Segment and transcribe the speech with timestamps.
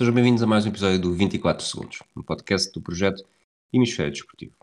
[0.00, 3.22] Sejam bem-vindos a mais um episódio do 24 Segundos, um podcast do projeto
[3.70, 4.54] Hemisfério Desportivo.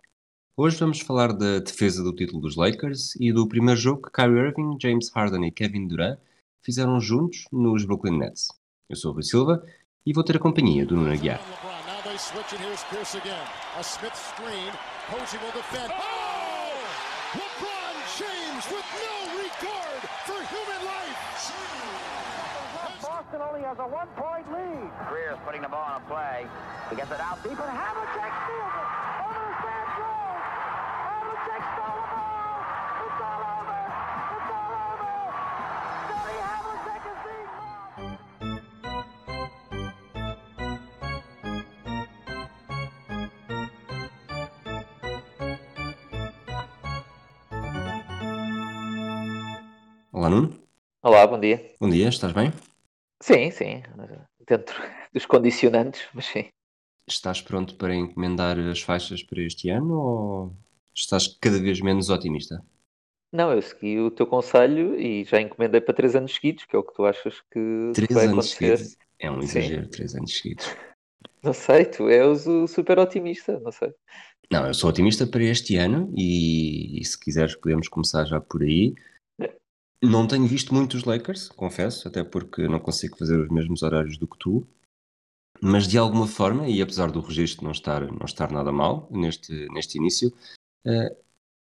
[0.57, 4.47] Hoje vamos falar da defesa do título dos Lakers e do primeiro jogo que Kyrie
[4.47, 6.17] Irving, James Harden e Kevin Durant
[6.63, 8.47] fizeram juntos nos Brooklyn Nets.
[8.89, 9.63] Eu sou o Rui Silva
[10.03, 11.39] e vou ter a companhia do Nuno Aguiar.
[23.27, 24.89] Boston only has a one-point lead.
[25.09, 26.47] Greer's putting the ball on a play.
[26.89, 28.87] He gets it out deep, and Havlicek steals it.
[29.19, 30.43] Over the stand throws.
[31.03, 32.55] Havlicek stole the ball.
[33.03, 33.83] It's all over.
[34.31, 35.11] It's all over.
[36.07, 38.15] Johnny Havlicek is being mobbed.
[50.13, 50.55] Olá, Nuno.
[51.03, 51.75] Olá, bom dia.
[51.77, 52.53] Bom dia, estás bem?
[53.21, 53.83] Sim, sim,
[54.47, 54.75] dentro
[55.13, 56.49] dos condicionantes, mas sim.
[57.07, 60.55] Estás pronto para encomendar as faixas para este ano ou
[60.93, 62.63] estás cada vez menos otimista?
[63.31, 66.79] Não, eu segui o teu conselho e já encomendei para três anos seguidos, que é
[66.79, 67.59] o que tu achas que
[67.93, 68.77] Três vai anos acontecer.
[68.77, 68.97] seguidos?
[69.19, 69.59] É um Sim.
[69.59, 70.67] exagero, três anos seguidos.
[71.43, 73.93] Não sei, tu és o super otimista, não sei.
[74.51, 78.63] Não, eu sou otimista para este ano e, e se quiseres podemos começar já por
[78.63, 78.95] aí.
[80.03, 84.27] Não tenho visto muitos Lakers, confesso, até porque não consigo fazer os mesmos horários do
[84.27, 84.67] que tu.
[85.59, 89.67] Mas de alguma forma, e apesar do registro não estar, não estar nada mal neste,
[89.69, 90.31] neste início,
[90.85, 91.15] eh,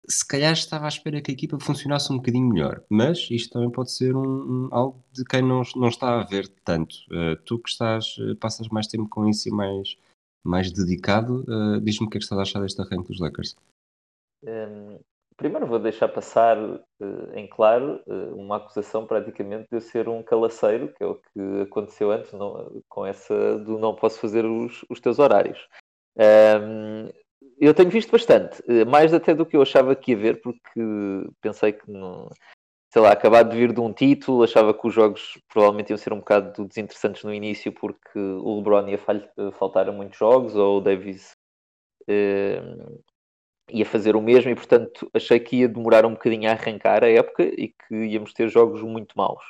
[0.07, 2.83] se calhar estava à espera que a equipa funcionasse um bocadinho melhor.
[2.89, 6.95] Mas isto também pode ser um, algo de quem não, não está a ver tanto.
[7.11, 9.97] Eh, tu que estás, eh, passas mais tempo com isso e mais,
[10.43, 13.55] mais dedicado, eh, diz-me o que é que estás a achar deste arranque dos Lakers.
[14.43, 14.99] Hum,
[15.37, 20.23] primeiro vou deixar passar eh, em claro eh, uma acusação praticamente de eu ser um
[20.23, 24.83] calaceiro, que é o que aconteceu antes não- com essa do não posso fazer os,
[24.89, 25.59] os teus horários.
[26.17, 27.09] Hum,
[27.59, 30.81] eu tenho visto bastante, eh, mais até do que eu achava que ia ver, porque
[31.41, 32.29] pensei que não,
[32.91, 36.13] sei lá, acabado de vir de um título, achava que os jogos provavelmente iam ser
[36.13, 40.77] um bocado desinteressantes no início porque o LeBron ia fal- faltar a muitos jogos ou
[40.77, 41.35] o Davis
[43.71, 47.09] ia fazer o mesmo e portanto achei que ia demorar um bocadinho a arrancar a
[47.09, 49.43] época e que íamos ter jogos muito maus.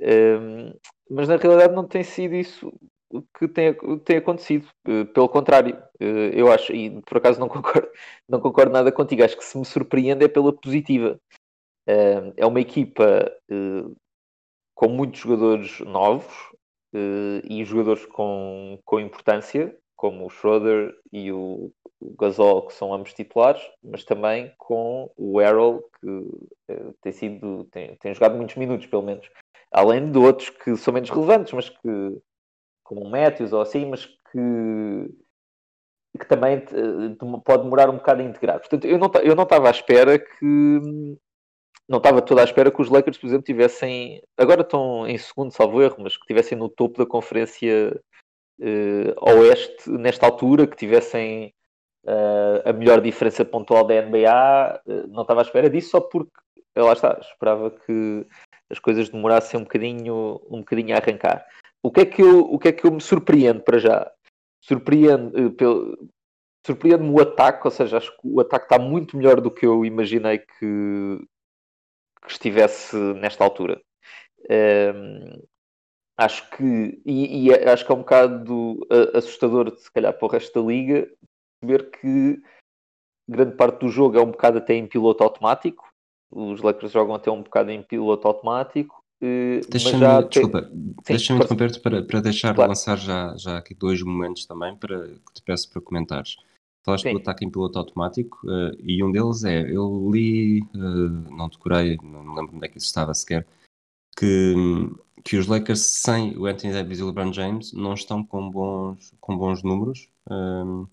[0.00, 0.72] Um,
[1.10, 2.72] mas na realidade não tem sido isso
[3.38, 4.68] que tem, tem acontecido.
[4.86, 7.88] Uh, pelo contrário, uh, eu acho, e por acaso não concordo,
[8.28, 11.18] não concordo nada contigo, acho que se me surpreende é pela positiva.
[11.88, 13.96] Um, é uma equipa uh,
[14.74, 16.48] com muitos jogadores novos
[17.44, 23.60] e jogadores com, com importância, como o Schroeder e o, Gasol, que são ambos titulares,
[23.82, 29.02] mas também com o Errol, que uh, tem, sido, tem, tem jogado muitos minutos, pelo
[29.02, 29.28] menos.
[29.72, 32.22] Além de outros que são menos relevantes, mas que,
[32.84, 35.10] como o Matthews ou assim, mas que,
[36.18, 38.60] que também uh, pode demorar um bocado a integrar.
[38.60, 40.80] Portanto, eu não, eu não estava à espera que.
[41.88, 44.22] Não estava toda à espera que os Lakers, por exemplo, tivessem.
[44.36, 47.98] Agora estão em segundo, salvo erro, mas que tivessem no topo da conferência
[48.60, 51.52] uh, Oeste nesta altura, que tivessem
[52.04, 54.82] uh, a melhor diferença pontual da NBA.
[54.86, 56.30] Uh, não estava à espera disso só porque,
[56.76, 58.26] lá está, esperava que
[58.70, 61.46] as coisas demorassem um bocadinho, um bocadinho a arrancar.
[61.82, 64.10] O que é que eu, o que é que eu me surpreendo para já?
[64.60, 66.08] Surpreende, uh, pelo,
[66.66, 69.84] surpreende-me o ataque, ou seja, acho que o ataque está muito melhor do que eu
[69.84, 71.18] imaginei que,
[72.22, 73.80] que estivesse nesta altura.
[74.50, 75.42] Um,
[76.18, 80.60] acho que e, e, acho que é um bocado assustador, se calhar, para o resto
[80.60, 81.08] da liga,
[81.64, 82.42] ver que
[83.28, 85.88] grande parte do jogo é um bocado até em piloto automático.
[86.30, 89.02] Os Lakers jogam até um bocado em piloto automático.
[89.68, 90.70] Deixa-me, já desculpa,
[91.06, 92.70] deixa-me interromper-te para, para deixar Claro.
[92.70, 96.36] lançar já, já aqui dois momentos também para, que te peço para comentares.
[96.84, 97.12] Falaste Sim.
[97.12, 101.98] do ataque em piloto automático eh, e um deles é, eu li, eh, não decorei,
[102.02, 103.46] não me lembro onde é que isso estava sequer,
[104.16, 104.54] que,
[105.24, 109.12] que os Lakers sem o Anthony Davis e o LeBron James não estão com bons,
[109.20, 110.08] com bons números.
[110.30, 110.86] ehm,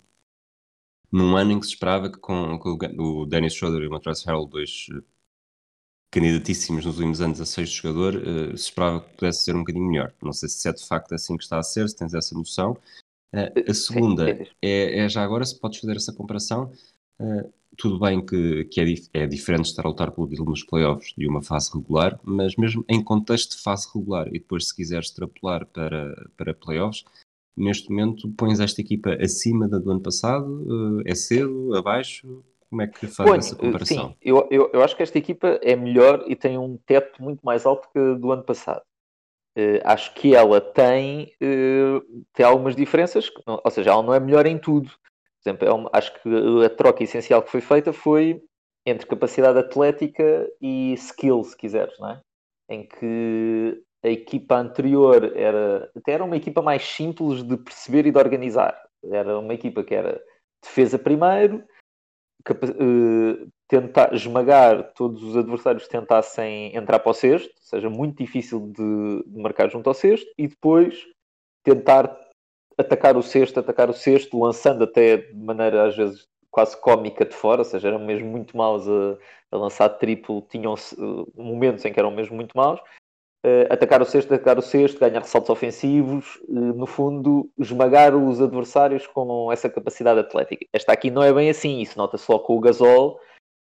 [1.10, 4.26] num ano em que se esperava que com, com o Dennis Schroeder e o Montrezl
[4.28, 5.02] Harrell, dois eh,
[6.10, 9.86] candidatíssimos nos últimos anos a sexto jogador, eh, se esperava que pudesse ser um bocadinho
[9.86, 10.14] melhor.
[10.22, 12.76] Não sei se é de facto assim que está a ser, se tens essa noção.
[13.32, 14.30] Eh, a segunda
[14.62, 16.72] é, é já agora, se podes fazer essa comparação.
[17.20, 20.64] Eh, tudo bem que, que é, dif- é diferente estar a lutar pelo título nos
[20.64, 24.74] playoffs de uma fase regular, mas mesmo em contexto de fase regular, e depois se
[24.74, 27.04] quiseres extrapolar para, para playoffs,
[27.56, 31.02] neste momento pões esta equipa acima da do ano passado?
[31.06, 31.74] eh, é cedo?
[31.74, 32.42] Abaixo?
[32.68, 34.08] Como é que faz Ponho, essa comparação?
[34.08, 37.40] Sim, eu, eu, eu acho que esta equipa é melhor e tem um teto muito
[37.42, 38.82] mais alto que do ano passado.
[39.56, 44.44] Uh, acho que ela tem, uh, tem algumas diferenças, ou seja, ela não é melhor
[44.44, 44.90] em tudo.
[45.46, 48.42] Por exemplo, é uma, acho que a troca essencial que foi feita foi
[48.84, 52.20] entre capacidade atlética e skill, se quiseres, não é?
[52.68, 58.10] Em que a equipa anterior era até era uma equipa mais simples de perceber e
[58.10, 58.76] de organizar.
[59.04, 60.20] Era uma equipa que era
[60.60, 61.62] defesa primeiro,
[62.50, 68.72] uh, tentar esmagar todos os adversários tentassem entrar para o sexto, ou seja, muito difícil
[68.72, 71.06] de, de marcar junto ao sexto, e depois
[71.62, 72.25] tentar
[72.78, 77.34] atacar o sexto, atacar o sexto, lançando até de maneira às vezes quase cómica de
[77.34, 79.18] fora, ou seja, eram mesmo muito maus a,
[79.52, 84.06] a lançar triplo, tinham uh, momentos em que eram mesmo muito maus, uh, atacar o
[84.06, 89.68] sexto, atacar o sexto, ganhar ressaltos ofensivos, uh, no fundo, esmagar os adversários com essa
[89.68, 90.64] capacidade atlética.
[90.72, 93.20] Esta aqui não é bem assim, isso nota-se logo com o Gasol,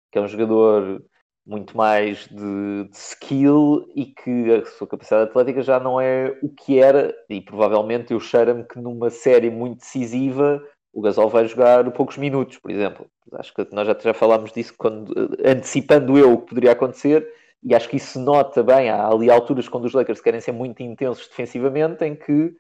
[0.10, 1.04] que é um jogador
[1.48, 6.50] muito mais de, de, skill e que a sua capacidade atlética já não é o
[6.50, 10.62] que era, e provavelmente eu cheiro-me que numa série muito decisiva
[10.94, 13.08] o Gasol vai jogar poucos minutos, por exemplo.
[13.34, 15.14] Acho que nós já, já falámos disso quando,
[15.46, 17.32] antecipando eu o que poderia acontecer,
[17.64, 18.90] e acho que isso se nota bem.
[18.90, 22.56] Há ali alturas quando os Lakers querem ser muito intensos defensivamente, em que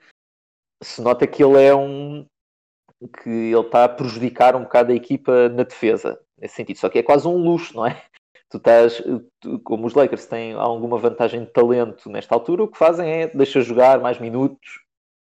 [0.83, 2.25] se nota que ele é um.
[3.21, 6.77] que ele está a prejudicar um bocado a equipa na defesa, nesse sentido.
[6.77, 8.01] Só que é quase um luxo, não é?
[8.49, 9.03] Tu estás,
[9.41, 13.27] tu, como os Lakers têm alguma vantagem de talento nesta altura, o que fazem é
[13.27, 14.81] deixar jogar mais minutos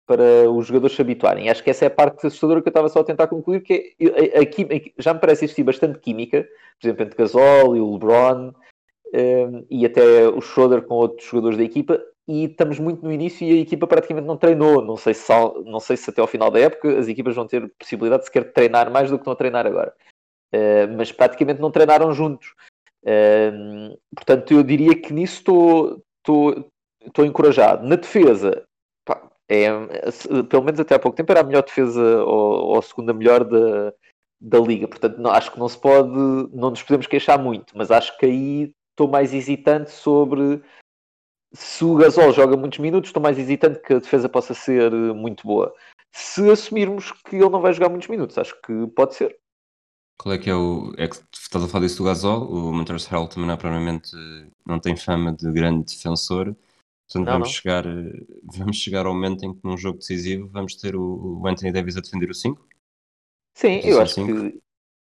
[0.06, 1.48] para os jogadores se habituarem.
[1.48, 3.94] Acho que essa é a parte assustadora que eu estava só a tentar concluir, que
[4.00, 6.42] é, aqui, já me parece existir bastante química,
[6.80, 8.52] por exemplo, entre Gasol e o LeBron,
[9.14, 13.46] um, e até o Schroeder com outros jogadores da equipa, e estamos muito no início
[13.46, 14.82] e a equipa praticamente não treinou.
[14.84, 15.32] Não sei se,
[15.64, 18.52] não sei se até ao final da época as equipas vão ter possibilidade de sequer
[18.52, 19.92] treinar mais do que estão a treinar agora.
[20.54, 22.54] Uh, mas praticamente não treinaram juntos.
[23.04, 26.70] Uh, portanto, eu diria que nisso estou, estou,
[27.04, 27.86] estou encorajado.
[27.86, 28.64] Na defesa,
[29.04, 29.68] pá, é,
[30.48, 33.44] pelo menos até há pouco tempo, era a melhor defesa ou, ou a segunda melhor
[33.44, 33.92] da,
[34.40, 34.88] da liga.
[34.88, 36.10] Portanto, não, acho que não se pode,
[36.52, 40.62] não nos podemos queixar muito, mas acho que aí estou mais hesitante sobre
[41.54, 45.46] se o Gasol joga muitos minutos, estou mais hesitante que a defesa possa ser muito
[45.46, 45.74] boa.
[46.10, 49.38] Se assumirmos que ele não vai jogar muitos minutos, acho que pode ser.
[50.18, 50.92] Qual é que é o.
[50.96, 52.48] É que estás a falar disso do Gasol?
[52.48, 54.10] O Montrezl Harrell também não, é provavelmente
[54.64, 56.54] não tem fama de grande defensor.
[57.06, 57.54] Portanto, não, vamos, não.
[57.54, 57.84] Chegar,
[58.44, 61.96] vamos chegar ao momento em que num jogo decisivo vamos ter o, o Anthony Davis
[61.96, 62.66] a defender o 5?
[63.54, 64.32] Sim, eu acho cinco.
[64.32, 64.60] que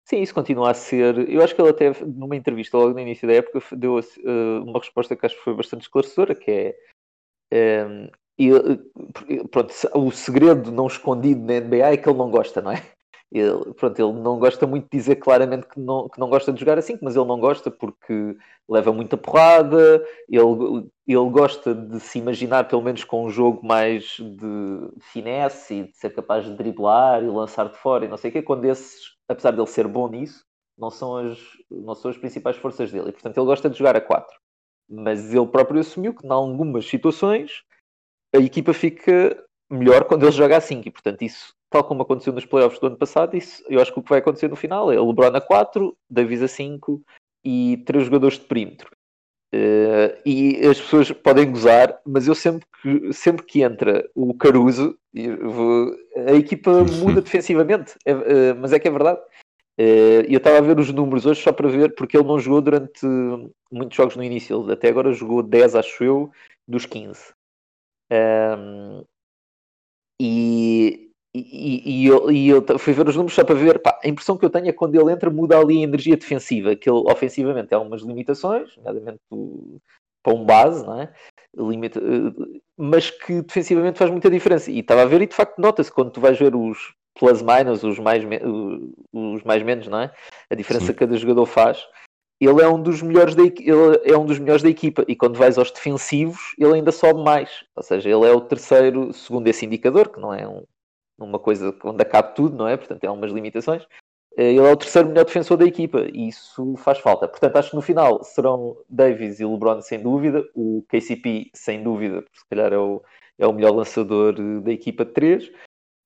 [0.09, 1.29] sim, isso continua a ser.
[1.29, 4.79] Eu acho que ele até numa entrevista logo no início da época deu uh, uma
[4.79, 6.77] resposta que acho que foi bastante esclarecedora, que é
[7.87, 8.11] um, ehm,
[9.29, 12.83] e, pronto, o segredo não escondido na NBA é que ele não gosta, não é?
[13.33, 16.59] Ele, pronto, ele não gosta muito de dizer claramente que não, que não gosta de
[16.59, 18.37] jogar assim, mas ele não gosta porque
[18.69, 24.17] leva muita porrada, ele, ele gosta de se imaginar pelo menos com um jogo mais
[24.19, 28.31] de finesse e de ser capaz de driblar e lançar de fora e não sei
[28.31, 30.45] o quê, quando esses, apesar de ele ser bom nisso,
[30.77, 31.39] não são as,
[31.71, 33.11] não são as principais forças dele.
[33.11, 34.27] E, portanto, ele gosta de jogar a 4.
[34.89, 37.63] Mas ele próprio assumiu que, em algumas situações,
[38.35, 40.89] a equipa fica melhor quando ele joga a 5.
[40.89, 44.01] E, portanto, isso tal como aconteceu nos playoffs do ano passado, isso, eu acho que
[44.01, 47.01] o que vai acontecer no final é o LeBron a 4, Davis a 5
[47.45, 48.91] e três jogadores de perímetro.
[49.53, 54.97] Uh, e as pessoas podem gozar, mas eu sempre que, sempre que entra o Caruso,
[55.43, 55.97] vou,
[56.29, 59.21] a equipa muda defensivamente, é, uh, mas é que é verdade.
[59.81, 62.61] Uh, eu estava a ver os números hoje só para ver, porque ele não jogou
[62.61, 63.01] durante
[63.73, 66.31] muitos jogos no início, ele até agora jogou 10, acho eu,
[66.69, 67.33] dos 15.
[68.13, 69.05] Um,
[70.21, 71.00] e
[71.35, 74.37] e, e, eu, e eu fui ver os números só para ver, pá, a impressão
[74.37, 77.03] que eu tenho é que quando ele entra muda ali a energia defensiva, que ele
[77.07, 79.21] ofensivamente tem algumas limitações, nomeadamente
[80.23, 81.13] para um base, não é?
[81.57, 84.71] Limita, eh, mas que defensivamente faz muita diferença.
[84.71, 87.83] E estava a ver e de facto nota-se quando tu vais ver os plus minus,
[87.85, 88.25] os mais,
[89.13, 90.13] os mais menos, não é?
[90.51, 90.93] A diferença Sim.
[90.93, 91.87] que cada jogador faz.
[92.41, 95.37] Ele é um dos melhores da, ele é um dos melhores da equipa e quando
[95.37, 97.65] vais aos defensivos ele ainda sobe mais.
[97.77, 100.65] Ou seja, ele é o terceiro, segundo esse indicador, que não é um,
[101.21, 102.77] numa coisa onde acaba tudo, não é?
[102.77, 103.87] Portanto, tem algumas limitações.
[104.37, 107.29] Eh, ele é o terceiro melhor defensor da equipa e isso faz falta.
[107.29, 112.23] Portanto, acho que no final serão Davis e LeBron sem dúvida, o KCP sem dúvida,
[112.23, 113.03] porque se calhar é o,
[113.39, 115.53] é o melhor lançador eh, da equipa de três.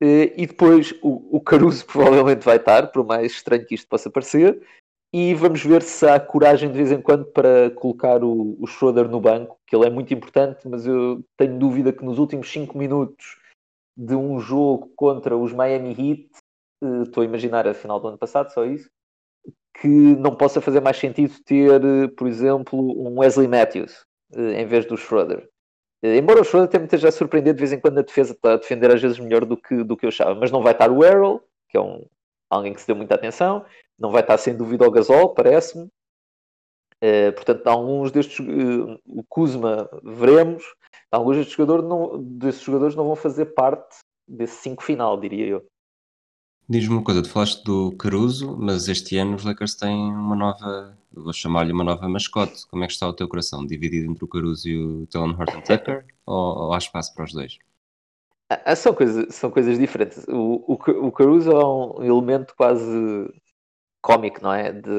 [0.02, 4.10] Eh, e depois o, o Caruso provavelmente vai estar, por mais estranho que isto possa
[4.10, 4.60] parecer.
[5.12, 9.08] E vamos ver se há coragem de vez em quando para colocar o, o Schroeder
[9.08, 12.76] no banco, que ele é muito importante, mas eu tenho dúvida que nos últimos 5
[12.76, 13.38] minutos
[13.96, 16.28] de um jogo contra os Miami Heat,
[16.82, 18.90] uh, estou a imaginar a final do ano passado, só isso,
[19.80, 24.66] que não possa fazer mais sentido ter, uh, por exemplo, um Wesley Matthews uh, em
[24.66, 25.48] vez do Schroeder.
[26.02, 28.32] Eh, embora o Schroeder até me esteja a surpreender de vez em quando a defesa
[28.32, 30.72] está a defender às vezes melhor do que, do que eu achava, mas não vai
[30.72, 32.04] estar o Errol, que é um,
[32.50, 33.64] alguém que se deu muita atenção,
[33.98, 35.84] não vai estar sem dúvida o Gasol, parece-me.
[37.02, 40.64] Uh, portanto, alguns destes, uh, o Kuzma, veremos.
[41.14, 45.66] Alguns destes jogadores, não, destes jogadores não vão fazer parte desse 5 final, diria eu.
[46.68, 50.98] Diz-me uma coisa, tu falaste do Caruso, mas este ano os Lakers têm uma nova,
[51.12, 52.66] vou chamar-lhe uma nova mascote.
[52.68, 53.66] Como é que está o teu coração?
[53.66, 56.06] Dividido entre o Caruso e o Talon Horton Tucker?
[56.26, 57.58] ou, ou há espaço para os dois?
[58.50, 60.26] Ah, ah, são, coisas, são coisas diferentes.
[60.26, 63.30] O, o, o Caruso é um elemento quase
[64.02, 64.72] cómico, não é?
[64.72, 64.90] De...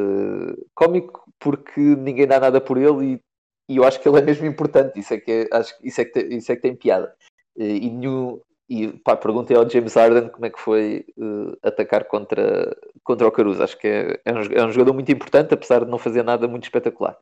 [0.76, 3.22] Cómico porque ninguém dá nada por ele e,
[3.68, 5.00] e eu acho que ele é mesmo importante.
[5.00, 7.14] Isso é que, é, acho, isso é que, tem, isso é que tem piada.
[7.58, 12.76] E, nenhum, e pá, perguntei ao James Harden como é que foi uh, atacar contra,
[13.04, 13.64] contra o Caruso.
[13.64, 16.48] Acho que é, é, um, é, um, jogador muito importante, apesar de não fazer nada
[16.48, 17.18] muito espetacular.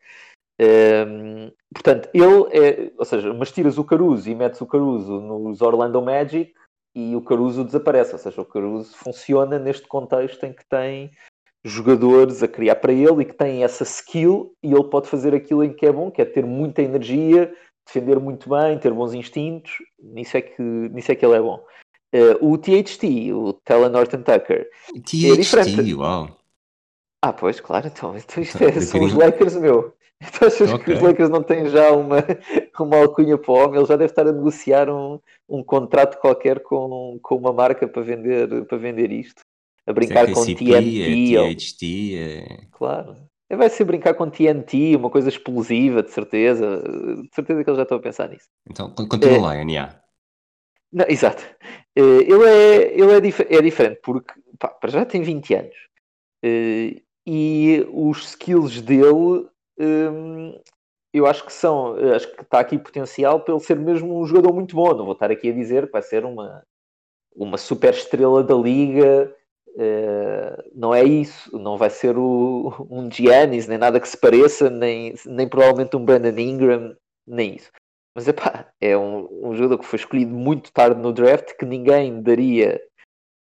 [0.59, 5.19] Um, ehm, portanto, ele é, ou seja, mas tiras o Caruso e metes o Caruso
[5.19, 6.53] nos Orlando Magic
[6.95, 8.13] e o Caruso desaparece.
[8.13, 11.12] Ou seja, o Caruso funciona neste contexto em que tem
[11.63, 15.63] jogadores a criar para ele e que têm essa skill e ele pode fazer aquilo
[15.63, 17.53] em que é bom, que é ter muita energia,
[17.86, 21.63] defender muito bem, ter bons instintos, nisso é que, nisso é que ele é bom.
[22.13, 25.93] Uh, o THT, o Tellen Norton Tucker, THT, é diferente.
[25.96, 26.29] uau!
[27.22, 29.93] Ah, pois, claro, então, então isto é, são os Lakers, meu.
[30.25, 30.86] Então achas okay.
[30.86, 32.24] que os Lakers não têm já uma,
[32.79, 33.77] uma alcunha para o homem?
[33.77, 38.01] Ele já deve estar a negociar um, um contrato qualquer com, com uma marca para
[38.01, 39.43] vender, para vender isto
[39.86, 41.36] a brincar com TNT.
[41.36, 42.68] É THT, é...
[42.72, 43.18] Claro.
[43.52, 46.82] Vai ser brincar com TNT, uma coisa explosiva, de certeza.
[47.22, 48.48] De certeza que eles já estão a pensar nisso.
[48.70, 49.40] Então, continua é...
[49.40, 50.04] lá, NA.
[50.92, 51.44] Não, exato.
[51.96, 55.75] Ele, é, ele é, dif é diferente, porque pá, para já tem 20 anos.
[57.25, 59.48] E os skills dele,
[59.80, 60.60] hum,
[61.13, 64.54] eu acho que são, acho que está aqui potencial para ele ser mesmo um jogador
[64.54, 64.94] muito bom.
[64.96, 66.63] Não vou estar aqui a dizer que vai ser uma,
[67.36, 69.34] uma super estrela da liga
[69.75, 74.70] Uh, não é isso, não vai ser o, um Giannis, nem nada que se pareça,
[74.70, 77.72] nem, nem provavelmente um Brandon Ingram, nem isso.
[78.15, 82.22] Mas epá, é um, um jogador que foi escolhido muito tarde no draft, que ninguém
[82.22, 82.80] daria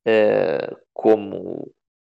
[0.08, 1.70] uh, como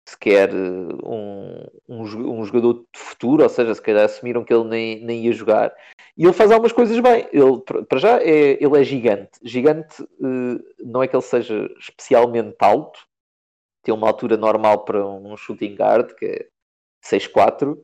[0.07, 5.04] sequer um, um, um, jogador de futuro, ou seja, se calhar assumiram que ele nem,
[5.04, 5.75] nem ia jogar.
[6.16, 7.26] E ele faz algumas coisas bem.
[7.33, 9.31] Ele, para já, é, ele é gigante.
[9.42, 13.00] Gigante uh, não é que ele seja especialmente alto,
[13.82, 16.46] tem uma altura normal para um shooting guard, que é
[17.02, 17.78] 6'4",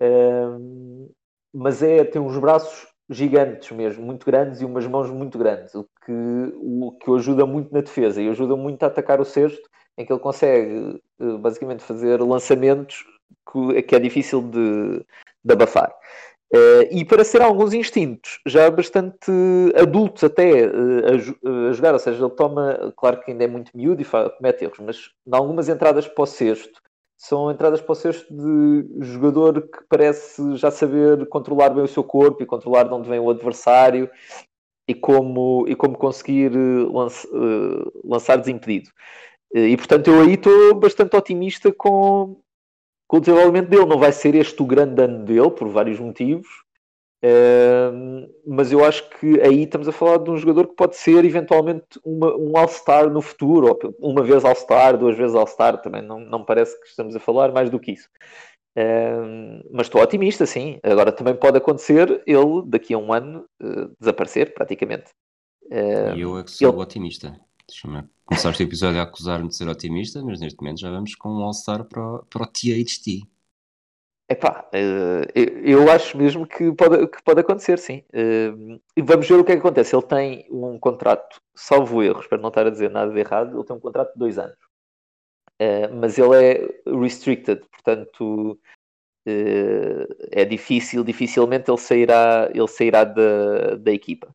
[0.00, 1.10] um,
[1.52, 5.84] mas é, tem uns braços gigantes mesmo, muito grandes e umas mãos muito grandes, o
[6.04, 6.12] que
[6.56, 10.04] o que o ajuda muito na defesa e ajuda muito a atacar o cesto, em
[10.04, 13.04] que ele consegue eh, basicamente fazer lançamentos
[13.52, 15.04] que, que é difícil de,
[15.44, 15.94] de abafar.
[16.54, 19.28] Uh, e para ser alguns instintos já bastante
[19.74, 23.76] adultos até uh, a, a, jogar, ou seja, ele toma, claro que ainda é muito
[23.76, 26.80] miúdo e comete erros, mas em algumas entradas para o sexto
[27.16, 32.04] são entradas para o sexto de jogador que parece já saber controlar bem o seu
[32.04, 34.08] corpo e controlar de onde vem o adversário
[34.86, 37.26] e como, e como conseguir uh, lança,
[38.04, 38.90] lançar desimpedido.
[39.52, 42.36] e portanto eu aí estou bastante otimista com,
[43.14, 43.86] com o desenvolvimento dele.
[43.86, 46.48] Não vai ser este o grande ano dele, por vários motivos,
[47.24, 51.24] uh, mas eu acho que aí estamos a falar de um jogador que pode ser
[51.24, 56.18] eventualmente uma, um All-Star no futuro, ou uma vez All-Star, duas vezes All-Star, também não,
[56.18, 58.08] não parece que estamos a falar mais do que isso.
[58.76, 60.80] Uh, mas estou otimista, sim.
[60.82, 65.12] Agora também pode acontecer ele, daqui a um ano, uh, desaparecer praticamente.
[65.70, 66.82] E eu é que sou ele...
[66.82, 67.38] otimista.
[67.68, 71.28] Deixa-me começaste o episódio a acusar-me de ser otimista, mas neste momento já vamos com
[71.30, 73.26] um All-Star para, para o THT.
[74.28, 75.26] Epá, eh,
[75.62, 78.02] eu acho mesmo que pode, que pode acontecer, sim.
[78.12, 78.52] Eh,
[78.96, 79.94] e vamos ver o que é que acontece.
[79.94, 83.64] Ele tem um contrato, salvo erro, espero não estar a dizer nada de errado, ele
[83.66, 84.56] tem um contrato de dois anos.
[85.58, 88.58] Eh, mas ele é restricted, portanto
[89.26, 94.34] é difícil, dificilmente ele sairá, ele sairá da, da equipa.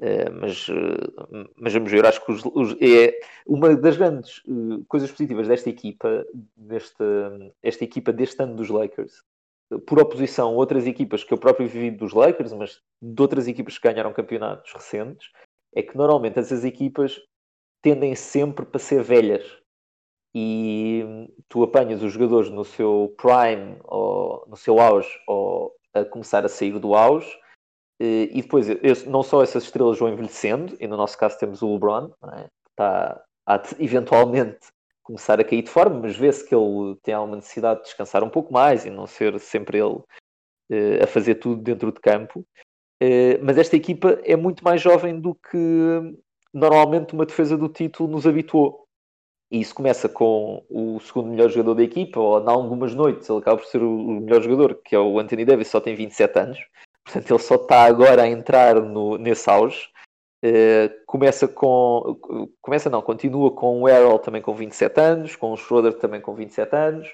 [0.00, 4.84] Uh, mas, uh, mas vamos ver, acho que os, os, é uma das grandes uh,
[4.88, 7.04] coisas positivas desta equipa, desta
[7.62, 9.22] esta equipa deste ano dos Lakers,
[9.86, 13.78] por oposição a outras equipas que eu próprio vivi dos Lakers, mas de outras equipas
[13.78, 15.30] que ganharam campeonatos recentes,
[15.74, 17.20] é que normalmente essas equipas
[17.80, 19.44] tendem sempre para ser velhas.
[20.34, 26.44] E tu apanhas os jogadores no seu prime, ou no seu auge, ou a começar
[26.44, 27.28] a sair do auge,
[28.00, 28.66] e depois,
[29.06, 32.46] não só essas estrelas vão envelhecendo, e no nosso caso temos o LeBron, é?
[32.70, 34.66] está a eventualmente
[35.02, 38.30] começar a cair de forma, mas vê-se que ele tem alguma necessidade de descansar um
[38.30, 42.40] pouco mais e não ser sempre ele uh, a fazer tudo dentro de campo.
[43.02, 46.16] Uh, mas esta equipa é muito mais jovem do que
[46.52, 48.84] normalmente uma defesa do título nos habituou.
[49.50, 53.38] E isso começa com o segundo melhor jogador da equipa, ou em algumas noites ele
[53.38, 56.58] acaba por ser o melhor jogador, que é o Anthony Davis, só tem 27 anos.
[57.04, 59.88] Portanto, ele só está agora a entrar no, nesse auge.
[60.44, 62.18] Uh, começa com.
[62.60, 66.34] Começa não, continua com o Errol também com 27 anos, com o Schroeder também com
[66.34, 67.08] 27 anos.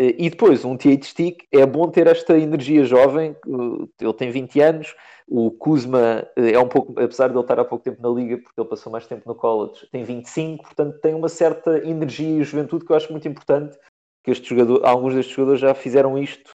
[0.00, 3.36] Uh, e depois, um THT, é bom ter esta energia jovem.
[3.46, 4.94] Uh, ele tem 20 anos.
[5.26, 8.58] O Kuzma é um pouco, apesar de ele estar há pouco tempo na liga, porque
[8.58, 12.86] ele passou mais tempo no college, tem 25, portanto tem uma certa energia e juventude
[12.86, 13.76] que eu acho muito importante.
[14.24, 16.50] Que este jogador, alguns destes jogadores já fizeram isto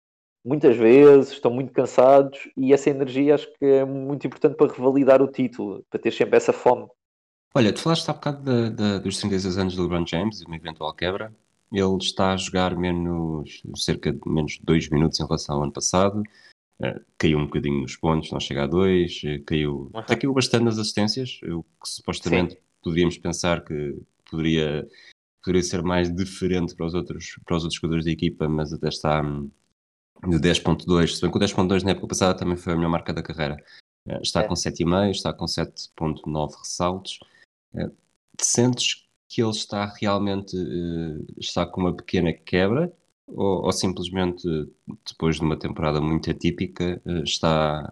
[0.43, 5.21] muitas vezes, estão muito cansados e essa energia acho que é muito importante para revalidar
[5.21, 6.87] o título, para ter sempre essa fome.
[7.53, 10.55] Olha, tu falaste há bocado de, de, dos 36 anos do LeBron James e uma
[10.55, 11.33] eventual quebra.
[11.71, 15.71] Ele está a jogar menos, cerca de menos de 2 minutos em relação ao ano
[15.71, 16.21] passado.
[16.79, 19.23] Uh, caiu um bocadinho nos pontos, não chega a 2.
[19.23, 20.03] Uh, eh, caiu, uhum.
[20.03, 22.59] caiu bastante nas assistências, o que supostamente Sim.
[22.81, 23.97] poderíamos pensar que
[24.29, 24.87] poderia,
[25.43, 28.87] poderia ser mais diferente para os outros, para os outros jogadores da equipa, mas até
[28.87, 29.21] está,
[30.27, 33.13] de 10.2, se bem que o 10.2 na época passada também foi a melhor marca
[33.13, 33.57] da carreira.
[34.07, 34.47] Eh, está é.
[34.47, 37.19] com 7,5, está com 7.9 ressaltos.
[37.75, 37.91] Eh,
[38.39, 42.91] sentes que ele está realmente eh, está com uma pequena quebra
[43.27, 44.43] ou, ou, simplesmente
[45.07, 47.91] depois de uma temporada muito atípica está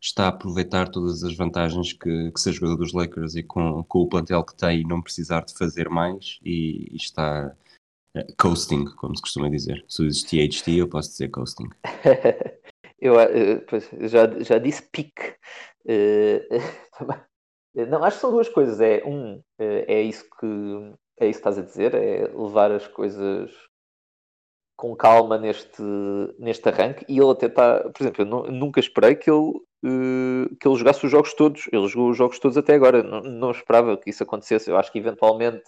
[0.00, 4.00] está a aproveitar todas as vantagens que, que ser jogador dos Lakers e com, com
[4.00, 7.56] o plantel que tem e não precisar de fazer mais e, e está
[8.38, 9.84] coasting, como se costuma dizer.
[9.88, 11.68] Se diz THT, eu posso dizer coasting.
[13.00, 15.34] eu eh, pois, já, já disse pique.
[15.86, 16.46] Eh,
[17.88, 18.80] não, acho que são duas coisas.
[18.80, 22.86] É um, eh, é isso que é isso que estás a dizer, é levar as
[22.86, 23.50] coisas
[24.76, 25.82] com calma neste,
[26.38, 29.52] neste arranque e ele até está, por exemplo, eu nunca esperei que ele,
[30.60, 31.68] que ele jogasse os jogos todos.
[31.72, 33.02] Ele jogou os jogos todos até agora.
[33.02, 34.70] Não, não esperava que isso acontecesse.
[34.70, 35.64] Eu acho que eventualmente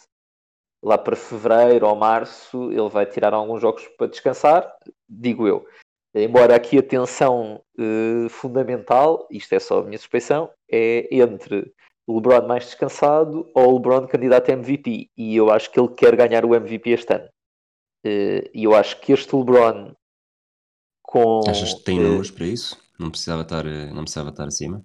[0.82, 4.72] lá para fevereiro ou março ele vai tirar alguns jogos para descansar,
[5.08, 5.66] digo eu.
[6.14, 11.72] Embora aqui a tensão uh, fundamental, isto é só a minha suspeição, é entre
[12.06, 15.10] o LeBron mais descansado ou o LeBron candidato a MVP.
[15.16, 17.28] E eu acho que ele quer ganhar o MVP este ano.
[18.06, 19.94] Uh, e eu acho que este LeBron
[21.02, 21.40] com.
[21.46, 22.78] Achas que tem uh, números para isso?
[22.98, 24.82] Não precisava estar, não precisava estar acima?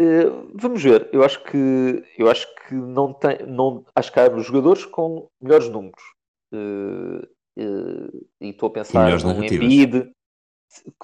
[0.00, 4.34] Eh, vamos ver, eu acho que eu acho que não tem, não, acho que há
[4.38, 6.02] jogadores com melhores números.
[6.50, 7.22] Uh,
[7.58, 10.10] uh, e estou a pensar no Embiid.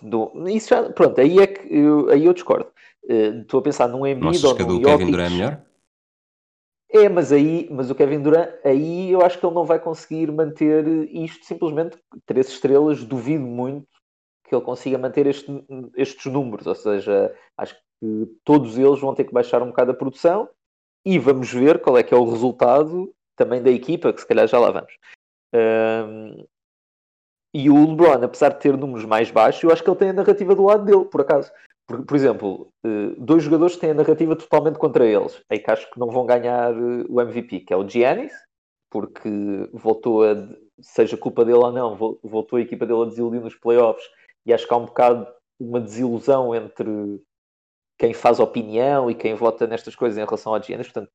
[0.01, 2.71] Do, isso já, pronto, aí é que eu, aí eu discordo.
[3.07, 4.85] Estou a pensar num Embiid ou num Jokic.
[4.85, 5.63] Kevin Durant é melhor?
[6.89, 10.33] É, mas aí, mas o Kevin Durant, aí eu acho que ele não vai conseguir
[10.33, 13.87] manter isto simplesmente três estrelas, duvido muito
[14.49, 15.47] que ele consiga manter este,
[15.97, 19.93] estes números, ou seja, acho que que todos eles vão ter que baixar um bocado
[19.93, 20.49] a produção
[21.05, 24.47] e vamos ver qual é que é o resultado também da equipa, que se calhar
[24.49, 24.93] já lá vamos.
[25.55, 26.45] Um,
[27.55, 30.13] e o LeBron, apesar de ter números mais baixos, eu acho que ele tem a
[30.13, 31.51] narrativa do lado dele, por acaso.
[31.87, 35.91] Por, por exemplo, eh, dois jogadores têm a narrativa totalmente contra eles, aí que acho
[35.91, 38.33] que não vão ganhar eh, o MVP, que é o Giannis,
[38.91, 40.35] porque voltou a,
[40.81, 44.05] seja culpa dele ou não, voltou a equipa dele a desiludir nos playoffs,
[44.45, 45.27] e acho que há um bocado
[45.59, 46.91] uma desilusão entre
[47.99, 51.11] quem faz opinião e quem vota nestas coisas em relação a Giannis, portanto,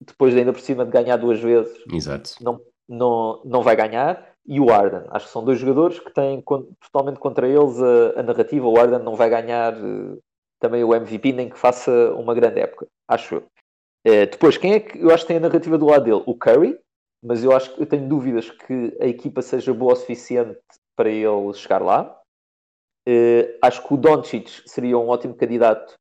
[0.00, 2.30] depois ainda por cima de ganhar duas vezes, Exato.
[2.40, 4.34] Não, não, não vai ganhar.
[4.46, 6.42] E o Arden, acho que são dois jogadores que têm
[6.82, 8.68] totalmente contra eles a, a narrativa.
[8.68, 10.18] O Arden não vai ganhar uh,
[10.60, 13.40] também o MVP, nem que faça uma grande época, acho eu.
[14.06, 16.22] Uh, depois, quem é que eu acho que tem a narrativa do lado dele?
[16.26, 16.78] O Curry,
[17.22, 20.58] mas eu acho que eu tenho dúvidas que a equipa seja boa o suficiente
[20.94, 22.20] para ele chegar lá.
[23.08, 25.94] Uh, acho que o Doncic seria um ótimo candidato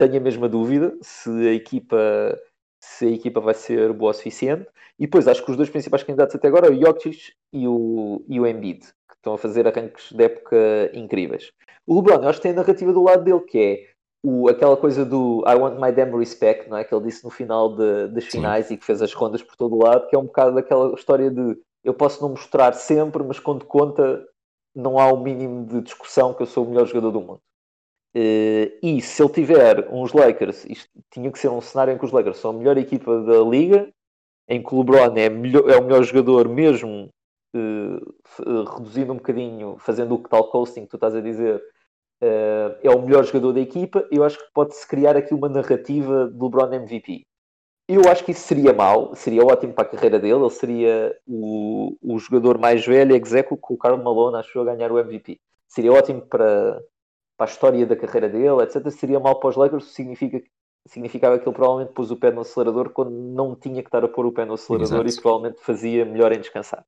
[0.00, 2.38] tenho a mesma dúvida se a equipa
[2.82, 4.66] se a equipa vai ser boa o suficiente.
[4.98, 8.40] E depois acho que os dois principais candidatos até agora, o Jokic e o, e
[8.40, 10.56] o Embiid, que estão a fazer arranques de época
[10.94, 11.52] incríveis.
[11.86, 13.86] O LeBron, eu acho que tem a narrativa do lado dele, que é
[14.22, 16.84] o, aquela coisa do I want my damn respect, não é?
[16.84, 18.74] Que ele disse no final de, das finais Sim.
[18.74, 21.30] e que fez as rondas por todo o lado, que é um bocado daquela história
[21.30, 24.22] de eu posso não mostrar sempre, mas quando conta
[24.74, 27.40] não há o mínimo de discussão que eu sou o melhor jogador do mundo.
[28.14, 32.04] Uh, e se ele tiver uns Lakers, isto tinha que ser um cenário em que
[32.04, 33.88] os Lakers são a melhor equipa da liga,
[34.48, 37.08] em que o LeBron é, melhor, é o melhor jogador, mesmo
[37.54, 41.62] uh, reduzindo um bocadinho, fazendo o que tal coasting que tu estás a dizer,
[42.22, 44.06] uh, é o melhor jogador da equipa.
[44.10, 47.24] Eu acho que pode-se criar aqui uma narrativa de LeBron MVP.
[47.88, 50.34] Eu acho que isso seria mau, seria ótimo para a carreira dele.
[50.34, 54.92] Ele seria o, o jogador mais velho, execo, com o Carl Malone, achou a ganhar
[54.92, 55.40] o MVP.
[55.66, 56.80] Seria ótimo para,
[57.40, 60.42] para a história da carreira dele, etc., seria mal para os Lakers, significa,
[60.86, 64.08] significava que ele provavelmente pôs o pé no acelerador quando não tinha que estar a
[64.08, 65.18] pôr o pé no acelerador Exato.
[65.18, 66.84] e provavelmente fazia melhor em descansar.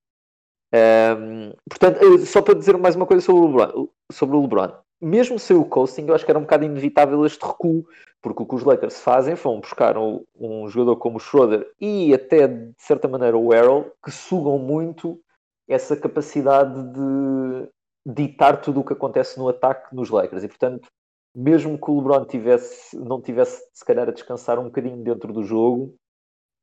[0.75, 4.73] Um, portanto, eh, só para dizer mais uma coisa sobre o LeBron, sobre o LeBron.
[5.01, 7.87] mesmo sem o coasting, eu acho que era um bocado inevitável este recuo,
[8.21, 12.13] porque o que os Lakers fazem foi buscar um, um jogador como o Schroeder e
[12.13, 15.19] até de certa maneira o Errol, que sugam muito
[15.67, 17.69] essa capacidade de
[18.05, 20.45] ditar tudo o que acontece no ataque nos Lakers.
[20.45, 20.89] E portanto,
[21.35, 25.43] mesmo que o LeBron tivesse, não tivesse se calhar a descansar um bocadinho dentro do
[25.43, 25.95] jogo,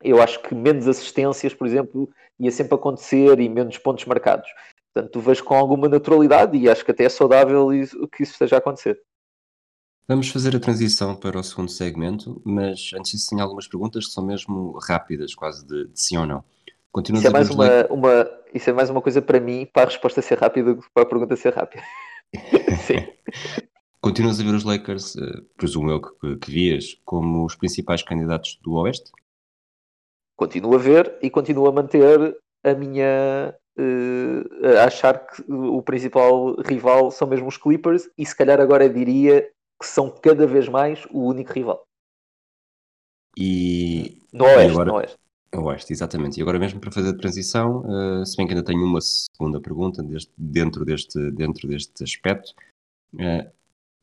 [0.01, 4.49] eu acho que menos assistências, por exemplo, ia sempre acontecer e menos pontos marcados.
[4.93, 8.33] Portanto, tu vês com alguma naturalidade e acho que até é saudável isso- que isso
[8.33, 9.01] esteja a acontecer.
[10.07, 14.11] Vamos fazer a transição para o segundo segmento, mas antes disso tenho algumas perguntas que
[14.11, 16.43] são mesmo rápidas, quase de, de sim ou não.
[16.91, 19.85] Continuas Isso é, mais uma, uma, isso é mais uma coisa para mim, para a
[19.85, 21.83] resposta ser rápida, do que para a pergunta ser rápida.
[22.85, 23.07] Sim.
[24.01, 28.57] Continuas a ver os Lakers, eh, presumo eu que, que vias, como os principais candidatos
[28.61, 29.11] do Oeste?
[30.37, 33.53] Continuo a ver e continuo a manter a minha.
[33.77, 38.89] eh, a achar que o principal rival são mesmo os Clippers e se calhar agora
[38.89, 39.41] diria
[39.81, 41.83] que são cada vez mais o único rival.
[43.37, 45.17] E No Oeste, agora- no Oeste.
[45.55, 46.39] Oeste, exatamente.
[46.39, 47.83] E agora mesmo para fazer a transição,
[48.21, 52.53] eh, se bem que ainda tenho uma segunda pergunta deste- dentro, deste, dentro deste aspecto,
[53.19, 53.51] eh,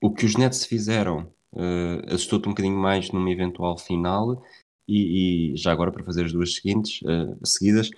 [0.03, 4.43] o que os Nets fizeram eh, assustou-te um bocadinho mais numa eventual final
[4.89, 7.01] e, e já agora para fazer as duas seguintes,
[7.45, 7.91] seguidas,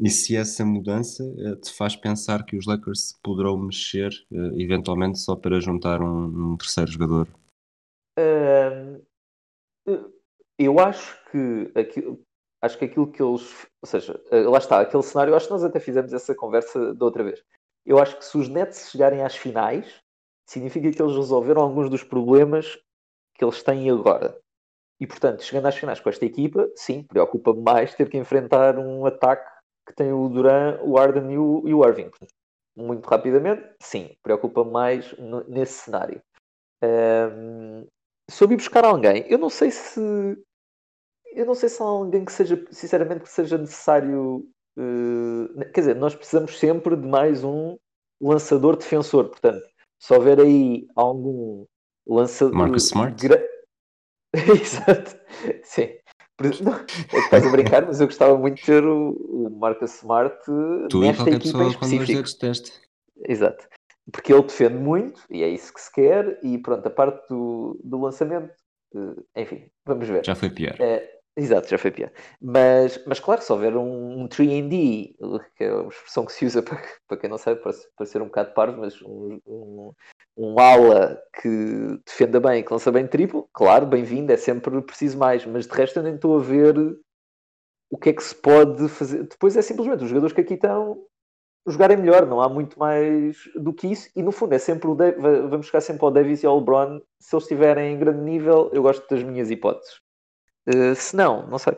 [0.00, 1.22] e se essa mudança
[1.60, 4.10] te faz pensar que os Lakers se poderão mexer
[4.56, 7.28] eventualmente só para juntar um, um terceiro jogador?
[10.58, 12.20] Eu acho que aquilo,
[12.62, 15.64] acho que aquilo que eles, ou seja, eh, lá está, aquele cenário, acho que nós
[15.64, 17.42] até fizemos essa conversa da outra vez.
[17.84, 20.00] Eu acho que se os Nets chegarem às finais,
[20.48, 22.78] significa que eles resolveram alguns dos problemas
[23.34, 24.38] que eles têm agora.
[25.00, 29.04] E portanto, chegando às finais com esta equipa, sim, preocupa-me mais ter que enfrentar um
[29.04, 29.50] ataque
[29.88, 32.10] que tem o Duran, o Arden e o, e o Irving.
[32.76, 35.12] Muito rapidamente, sim, preocupa-me mais
[35.48, 36.22] nesse cenário.
[38.30, 39.24] Soube buscar alguém.
[39.28, 40.00] Eu não sei se
[41.34, 44.46] eu não sei se há alguém que seja, sinceramente, que seja necessário.
[44.78, 47.76] eh, quer dizer, nós precisamos sempre de mais um
[48.20, 49.28] lançador defensor.
[49.28, 49.62] Portanto,
[49.98, 51.66] se houver aí algum
[52.06, 52.54] lançador.
[52.54, 53.20] Marcus Smart?
[53.26, 53.42] gra-
[54.34, 55.16] Exato,
[55.64, 55.88] sim.
[56.64, 59.94] Não, é que estás a brincar, mas eu gostava muito de ter o, o Marcus
[59.96, 60.36] Smart
[60.90, 62.22] Tu e nesta qualquer equipa em específico.
[62.22, 62.80] de teste.
[63.28, 63.68] Exato.
[64.10, 66.40] Porque ele defende muito e é isso que se quer.
[66.42, 68.52] E pronto, a parte do, do lançamento,
[68.96, 70.24] eh, enfim, vamos ver.
[70.26, 70.74] Já foi pior.
[70.80, 72.10] É, exato, já foi pior.
[72.40, 75.14] Mas, mas claro, se houver um, um 3D,
[75.56, 78.26] que é uma expressão que se usa para, para quem não sabe, para, ser um
[78.26, 79.92] bocado parvo, mas um, um,
[80.36, 85.44] um ala que defenda bem, que lança bem triplo, claro, bem-vindo, é sempre preciso mais.
[85.46, 86.76] Mas de resto eu nem estou a ver
[87.90, 89.24] o que é que se pode fazer.
[89.24, 91.04] Depois é simplesmente os jogadores que aqui estão
[91.66, 94.10] jogarem melhor, não há muito mais do que isso.
[94.16, 94.96] E no fundo é sempre o
[95.48, 97.00] vamos chegar sempre ao Davis e ao LeBron.
[97.20, 100.00] Se eles estiverem em grande nível, eu gosto das minhas hipóteses.
[100.66, 101.76] Uh, se não, não sei.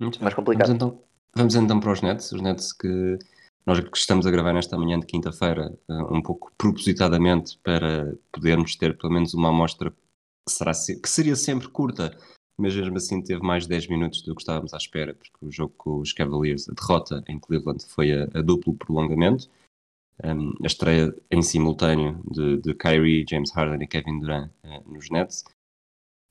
[0.00, 0.66] Muito mais complicado.
[0.68, 1.02] Vamos então,
[1.34, 2.32] vamos então para os Nets.
[2.32, 3.18] Os Nets que
[3.66, 8.74] nós que estamos a gravar nesta manhã de quinta-feira, eh, um pouco propositadamente para podermos
[8.76, 9.96] ter pelo menos uma amostra que,
[10.48, 12.16] será, se- que seria sempre curta,
[12.56, 15.50] mas mesmo assim teve mais de 10 minutos do que estávamos à espera, porque o
[15.50, 19.50] jogo com os Cavaliers, a derrota em Cleveland, foi a, a duplo prolongamento.
[20.24, 25.10] Um, a estreia em simultâneo de, de Kyrie, James Harden e Kevin Durant eh, nos
[25.10, 25.44] Nets.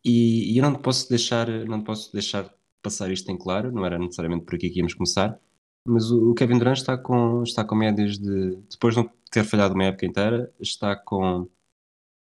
[0.07, 2.49] E, e eu não posso deixar, não posso deixar
[2.81, 5.37] passar isto em claro, não era necessariamente por aqui que íamos começar,
[5.85, 9.43] mas o, o Kevin Durant está com, está com médias de, depois de não ter
[9.43, 11.49] falhado uma época inteira, está com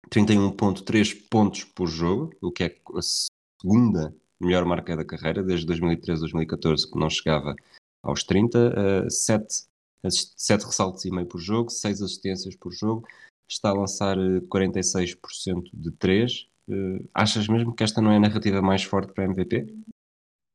[0.10, 6.22] 31.3 pontos por jogo, o que é a segunda melhor marca da carreira, desde 2013
[6.22, 7.54] 2014, que não chegava
[8.02, 9.66] aos 30, uh, 7,
[10.10, 13.06] 7 ressaltos e meio por jogo, 6 assistências por jogo,
[13.50, 16.48] está a lançar eh, 46% de 3.
[16.70, 19.66] Uh, achas mesmo que esta não é a narrativa mais forte para MVP?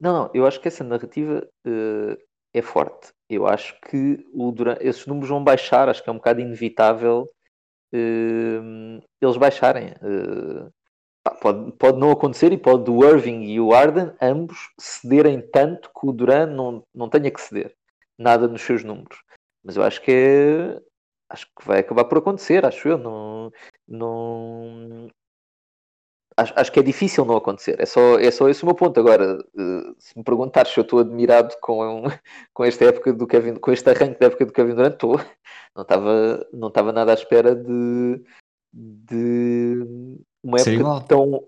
[0.01, 2.17] Não, não, eu acho que essa narrativa uh,
[2.55, 3.13] é forte.
[3.29, 7.29] Eu acho que o Durant, esses números vão baixar, acho que é um bocado inevitável
[7.95, 9.95] uh, eles baixarem.
[11.43, 16.07] Pode, pode não acontecer e pode o Irving e o Arden ambos cederem tanto que
[16.07, 17.75] o Durant não, não tenha que ceder
[18.19, 19.23] nada nos seus números.
[19.63, 20.81] Mas eu acho que é,
[21.29, 22.99] acho que vai acabar por acontecer, acho eu.
[22.99, 23.53] Não,
[23.87, 25.09] não,
[26.39, 27.81] acho, acho, que é difícil não acontecer.
[27.81, 28.99] É só, é só esse o meu ponto.
[28.99, 32.05] Agora, uh, se me perguntares se eu estou admirado com,
[32.55, 35.21] com esta época do Kevin, com este arranque da época do Kevin Durant, estou.
[35.75, 38.21] Não estava não estava nada à espera de,
[38.73, 39.87] de
[40.43, 41.01] uma época igual.
[41.03, 41.45] tão.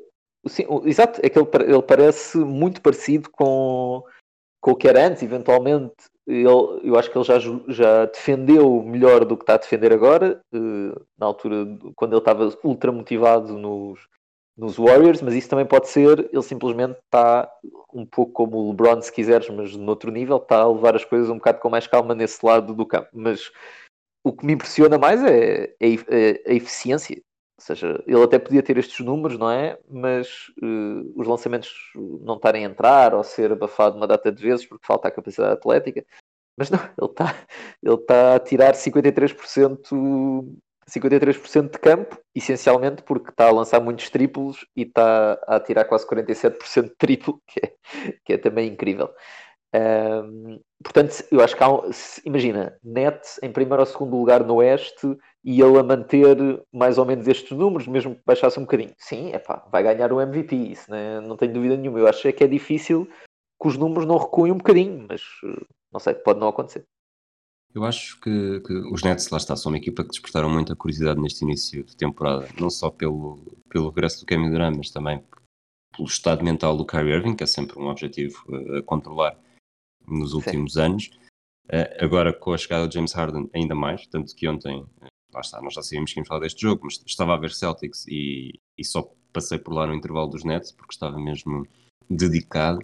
[0.46, 4.02] Sim, exato, é que ele, ele parece muito parecido com,
[4.60, 5.94] com o que era antes, eventualmente.
[6.26, 6.46] Ele,
[6.84, 11.00] eu acho que ele já, já defendeu melhor do que está a defender agora, eh,
[11.18, 13.98] na altura, quando ele estava ultra motivado nos,
[14.60, 17.50] nos Warriors, mas isso também pode ser, ele simplesmente está
[17.94, 21.30] um pouco como o LeBron, se quiseres, mas noutro nível, está a levar as coisas
[21.30, 23.08] um bocado com mais calma nesse lado do campo.
[23.12, 23.50] Mas
[24.22, 27.16] o que me impressiona mais é, é a- é a eficiência.
[27.58, 29.78] Ou seja, ele até podia ter estes números, não é?
[29.88, 31.70] Mas eh, os lançamentos
[32.22, 35.54] não estarem a entrar ou ser abafado uma data de vezes porque falta a capacidade
[35.54, 36.04] atlética.
[36.56, 37.34] Mas não, ele está
[37.82, 40.46] ele tá a tirar 53%,
[40.90, 46.06] 53% de campo, essencialmente porque está a lançar muitos triplos e está a tirar quase
[46.06, 47.72] 47% de triplo, que é,
[48.24, 49.10] que é também incrível.
[49.72, 51.82] Ahm, portanto, eu acho que há um,
[52.24, 56.36] imagina, Net em primeiro ou segundo lugar no Oeste e ele a manter
[56.72, 58.92] mais ou menos estes números, mesmo que baixasse um bocadinho.
[58.98, 61.20] Sim, epá, vai ganhar o MVP, isso né?
[61.20, 62.00] não tenho dúvida nenhuma.
[62.00, 63.08] Eu acho é que é difícil
[63.60, 66.84] que os números não recuem um bocadinho, mas eh, não sei, pode não acontecer.
[67.72, 71.20] Eu acho que, que os Nets, lá está, são uma equipa que despertaram muita curiosidade
[71.20, 75.22] neste início de temporada, não só pelo, pelo regresso do Kevin Durant, mas também
[75.96, 79.38] pelo estado mental do Kyrie Irving, que é sempre um objetivo eh, a controlar
[80.06, 81.10] nos últimos anos.
[81.68, 85.40] Eh, agora, com a chegada de James Harden, ainda mais, tanto que ontem, eh, lá
[85.40, 88.58] está, nós já sabíamos que íamos falar deste jogo, mas estava a ver Celtics e,
[88.76, 91.64] e só passei por lá no intervalo dos Nets, porque estava mesmo
[92.08, 92.80] dedicado.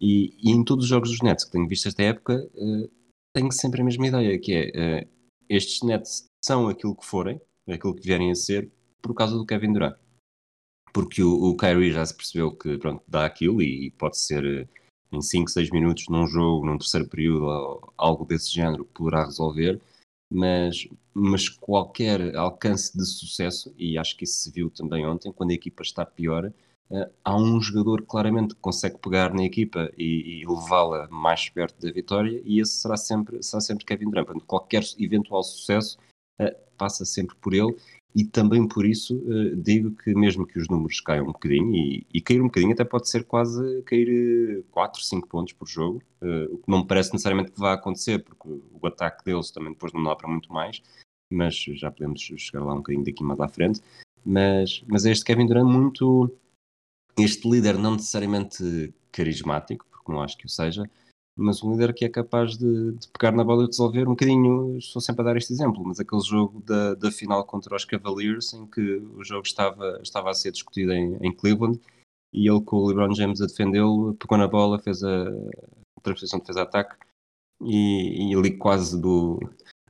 [0.00, 2.48] E, e em todos os jogos dos Nets que tenho visto esta época,
[3.32, 5.08] tenho sempre a mesma ideia, que é eh,
[5.48, 9.72] estes Nets são aquilo que forem, aquilo que vierem a ser, por causa do Kevin
[9.72, 9.96] Durant.
[10.92, 14.68] Porque o, o Kyrie já se percebeu que pronto, dá aquilo e pode ser eh,
[15.10, 19.80] em 5, 6 minutos num jogo, num terceiro período, ou algo desse género, poderá resolver,
[20.30, 25.50] mas, mas qualquer alcance de sucesso, e acho que isso se viu também ontem, quando
[25.50, 26.52] a equipa está pior,
[27.24, 31.92] há um jogador claramente que consegue pegar na equipa e, e levá-la mais perto da
[31.92, 34.40] vitória, e esse será sempre, será sempre Kevin Durant.
[34.46, 35.98] Qualquer eventual sucesso
[36.38, 37.74] eh, passa sempre por ele,
[38.14, 42.06] e também por isso eh, digo que mesmo que os números caiam um bocadinho, e,
[42.12, 46.48] e cair um bocadinho até pode ser quase cair 4, 5 pontos por jogo, eh,
[46.50, 49.92] o que não me parece necessariamente que vá acontecer, porque o ataque deles também depois
[49.92, 50.82] não dá para muito mais,
[51.30, 53.80] mas já podemos chegar lá um bocadinho daqui mais à frente.
[54.24, 56.30] Mas, mas é este Kevin Durant muito
[57.18, 60.84] este líder não necessariamente carismático, porque não acho que o seja,
[61.36, 64.76] mas um líder que é capaz de, de pegar na bola e resolver um bocadinho,
[64.76, 68.52] estou sempre a dar este exemplo, mas aquele jogo da, da final contra os Cavaliers,
[68.52, 71.80] em que o jogo estava, estava a ser discutido em, em Cleveland,
[72.32, 75.26] e ele com o LeBron James a defendê-lo, pegou na bola, fez a
[76.02, 76.96] transição de defesa-ataque,
[77.62, 79.38] e, e ali quase do,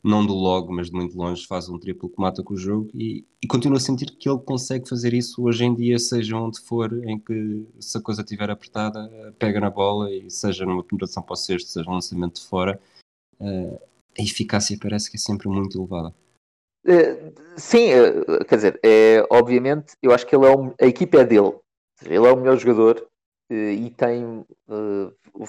[0.02, 2.90] não do logo, mas de muito longe, faz um triplo que mata com o jogo
[2.92, 6.60] e, e continuo a sentir que ele consegue fazer isso hoje em dia, seja onde
[6.60, 11.22] for, em que se a coisa estiver apertada, pega na bola e seja numa penetração
[11.22, 12.80] para o sexto, seja um lançamento de fora,
[13.38, 13.80] uh,
[14.18, 16.12] a eficácia parece que é sempre muito elevada.
[16.84, 21.18] Uh, sim, uh, quer dizer, é, obviamente, eu acho que ele é um, a equipa
[21.18, 21.54] é dele,
[22.04, 23.06] ele é o melhor jogador
[23.50, 24.44] e tem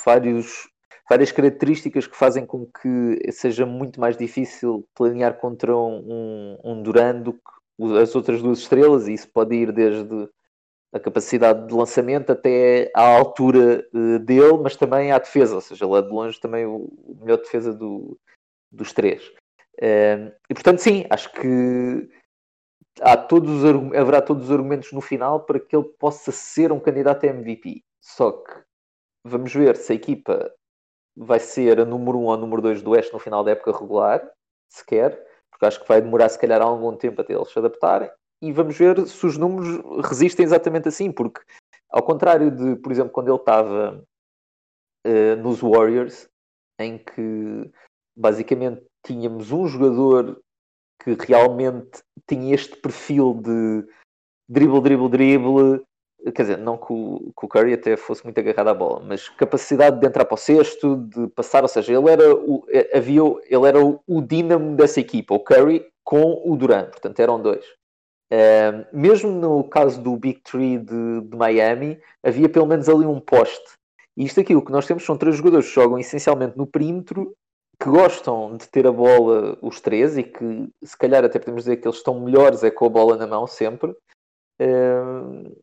[0.06, 0.68] vários
[1.10, 7.22] várias características que fazem com que seja muito mais difícil planear contra um, um Duran
[7.22, 10.30] do que as outras duas estrelas, e isso pode ir desde
[10.94, 15.88] a capacidade de lançamento até à altura uh, dele, mas também à defesa, ou seja,
[15.88, 16.88] lá de longe também o,
[17.20, 18.18] melhor defesa do,
[18.72, 19.28] dos três.
[19.80, 22.08] Uh, e portanto, sim, acho que
[23.02, 26.80] há todos os, haverá todos os argumentos no final para que ele possa ser um
[26.80, 27.84] candidato a MVP.
[28.00, 28.54] Só que
[29.26, 30.54] vamos ver se a equipa
[31.16, 33.52] vai ser a número 1 um ou a número 2 do Oeste no final da
[33.52, 34.28] época regular,
[34.70, 35.12] sequer,
[35.52, 38.10] porque acho que vai demorar se calhar algum tempo até eles se adaptarem,
[38.42, 41.42] e vamos ver se os números resistem exatamente assim, porque
[41.90, 44.04] ao contrário de, por exemplo, quando ele estava
[45.06, 46.28] uh, nos Warriors,
[46.80, 47.72] em que
[48.18, 50.42] basicamente tínhamos um jogador
[51.04, 53.88] que realmente tinha este perfil de
[54.50, 55.86] dribble, dribble, dribble,
[56.32, 59.28] quer dizer, não que o, que o, Curry até fosse muito agarrado à bola, mas
[59.30, 63.68] capacidade de entrar para o cesto, de passar, ou seja, ele era o, havia, ele
[63.68, 67.66] era o, o dínamo dessa equipa, o Curry com o Durant, portanto eram dois.
[68.32, 73.20] Uh, mesmo no caso do Big Three de, de, Miami, havia pelo menos ali um
[73.20, 73.74] poste.
[74.18, 77.36] E isto aqui, o que nós temos são três jogadores que jogam essencialmente no perímetro,
[77.80, 81.78] que gostam de ter a bola os três e que se calhar até podemos dizer
[81.78, 83.92] que eles estão melhores é com a bola na mão sempre.
[84.60, 85.63] Uh,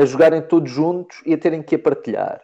[0.00, 2.40] a jogarem todos juntos e a terem que a partilhar.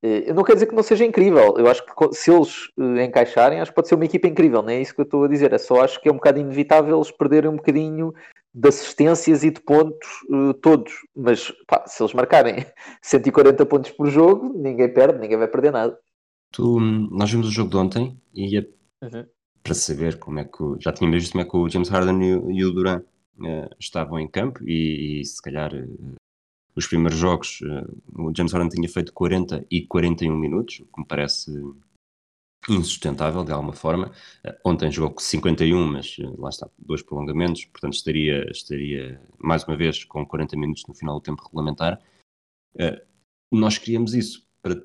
[0.00, 1.56] Eu não quero dizer que não seja incrível.
[1.58, 2.68] Eu acho que se eles
[3.04, 4.62] encaixarem, acho que pode ser uma equipa incrível.
[4.62, 5.52] Não é isso que eu estou a dizer.
[5.52, 8.14] É só acho que é um bocado inevitável eles perderem um bocadinho
[8.54, 10.92] de assistências e de pontos uh, todos.
[11.16, 12.64] Mas pá, se eles marcarem
[13.02, 15.98] 140 pontos por jogo, ninguém perde, ninguém vai perder nada.
[16.52, 16.78] Tu,
[17.10, 18.68] nós vimos o jogo de ontem e ia
[19.02, 19.24] Uhum.
[19.64, 22.22] para saber como é que o- já tínhamos visto como é que o James Harden
[22.22, 23.04] e, o- e o Durant
[23.44, 25.86] eh, estavam em campo e, e se calhar eh,
[26.78, 31.00] os primeiros jogos eh, o James Harden tinha feito 40 e 41 minutos, o que
[31.00, 31.50] me parece
[32.68, 34.12] insustentável de alguma forma.
[34.44, 39.64] Eh, ontem jogou com 51, mas eh, lá está, dois prolongamentos, portanto estaria, estaria mais
[39.64, 42.00] uma vez com 40 minutos no final do tempo regulamentar.
[43.50, 44.80] Nós queríamos isso para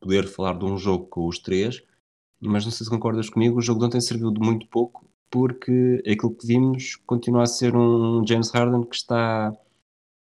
[0.00, 1.80] poder falar de um jogo com os três,
[2.40, 6.02] mas não sei se concordas comigo, o jogo de ontem serviu de muito pouco porque
[6.10, 9.56] aquilo que vimos continua a ser um James Harden que está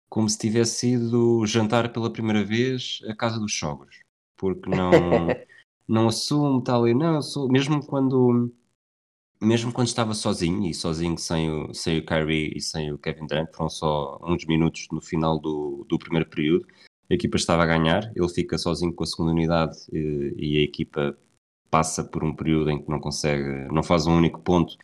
[0.09, 3.99] como se tivesse ido jantar pela primeira vez à casa dos sogros,
[4.37, 4.91] porque não,
[5.87, 8.51] não assume tal e não, sou, mesmo quando
[9.41, 13.27] mesmo quando estava sozinho e sozinho sem o, sem o Kyrie e sem o Kevin
[13.27, 16.65] Durant, foram só uns minutos no final do, do primeiro período,
[17.09, 20.61] a equipa estava a ganhar, ele fica sozinho com a segunda unidade e, e a
[20.61, 21.17] equipa
[21.69, 24.75] passa por um período em que não consegue, não faz um único ponto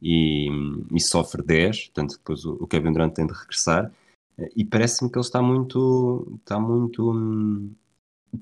[0.00, 0.48] e,
[0.94, 3.92] e sofre 10, tanto que depois o, o Kevin Durant tem de regressar
[4.54, 7.74] e parece-me que ele está muito está muito hum,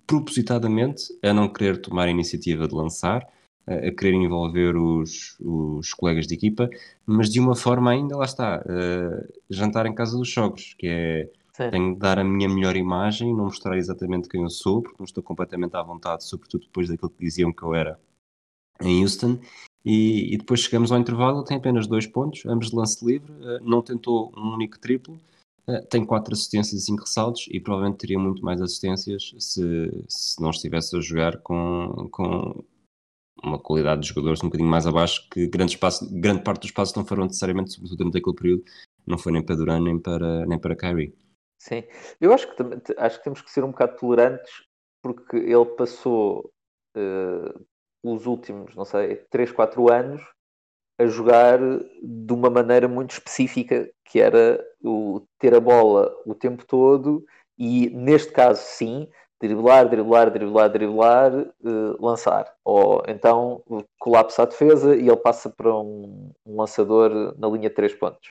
[0.06, 3.26] propositadamente a não querer tomar a iniciativa de lançar
[3.66, 6.68] a querer envolver os, os colegas de equipa,
[7.06, 11.30] mas de uma forma ainda, lá está, eh, jantar em casa dos sogros, que é
[11.56, 11.70] Sim.
[11.70, 15.04] tenho de dar a minha melhor imagem, não mostrar exatamente quem eu sou, porque não
[15.04, 17.98] estou completamente à vontade, sobretudo depois daquilo que diziam que eu era
[18.80, 19.38] em Houston.
[19.84, 23.32] E, e depois chegamos ao intervalo, ele tem apenas dois pontos, ambos de lance livre,
[23.42, 25.18] eh, não tentou um único triplo,
[25.88, 30.50] tem quatro assistências e cinco ressaltos e provavelmente teria muito mais assistências se, se não
[30.50, 32.64] estivesse a jogar com, com
[33.42, 36.94] uma qualidade de jogadores um bocadinho mais abaixo, que grande, espaço, grande parte dos passos
[36.94, 38.64] não foram necessariamente, sobretudo durante aquele período,
[39.06, 41.16] não foi nem para Duran nem para, nem para Kyrie.
[41.58, 41.82] Sim,
[42.20, 42.62] eu acho que,
[42.98, 44.64] acho que temos que ser um bocado tolerantes
[45.02, 46.50] porque ele passou
[46.94, 47.54] eh,
[48.02, 50.22] os últimos, não sei, 3, 4 anos
[50.98, 51.58] a jogar
[52.02, 57.24] de uma maneira muito específica, que era o ter a bola o tempo todo
[57.58, 59.08] e, neste caso, sim,
[59.40, 62.52] driblar, driblar, driblar, driblar, eh, lançar.
[62.64, 63.62] Ou então
[63.98, 68.28] colapsa a defesa e ele passa para um, um lançador na linha de 3 pontos.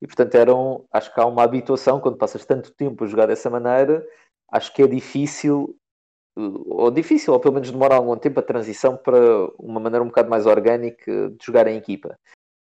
[0.00, 3.50] E portanto eram, acho que há uma habituação quando passas tanto tempo a jogar dessa
[3.50, 4.06] maneira,
[4.50, 5.76] acho que é difícil,
[6.36, 9.16] ou difícil, ou pelo menos demora algum tempo a transição para
[9.58, 12.18] uma maneira um bocado mais orgânica de jogar em equipa.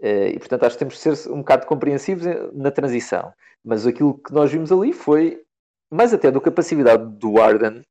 [0.00, 3.32] Eh, E portanto acho que temos de ser um bocado compreensivos na transição.
[3.64, 5.42] Mas aquilo que nós vimos ali foi,
[5.90, 7.82] mais até do que a passividade do Arden,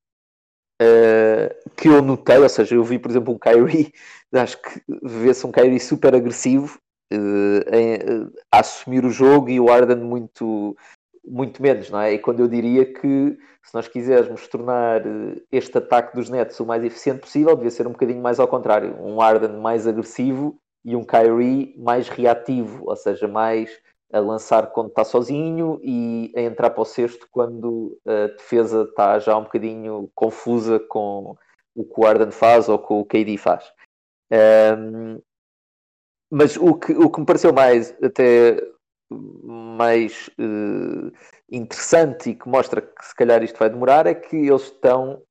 [0.81, 3.93] eh, que eu notei, ou seja, eu vi, por exemplo, um Kyrie,
[4.34, 6.79] acho que vê-se um Kyrie super agressivo
[7.13, 10.75] eh, a assumir o jogo e o Arden muito,
[11.23, 12.13] muito menos, não é?
[12.13, 16.65] E quando eu diria que se nós quisermos tornar eh, este ataque dos Nets o
[16.65, 20.95] mais eficiente possível, devia ser um bocadinho mais ao contrário, um Arden mais agressivo e
[20.95, 23.69] um Kyrie mais reativo, ou seja, mais
[24.12, 29.19] a lançar quando está sozinho e a entrar para o cesto quando a defesa está
[29.19, 31.36] já um bocadinho confusa com
[31.75, 33.71] o que o Arden faz ou com o KD faz.
[34.31, 35.21] Um,
[36.29, 38.57] mas o que, o que me pareceu mais até
[39.43, 41.12] mais uh,
[41.52, 45.21] interessante e que mostra que se calhar isto vai demorar é que eles estão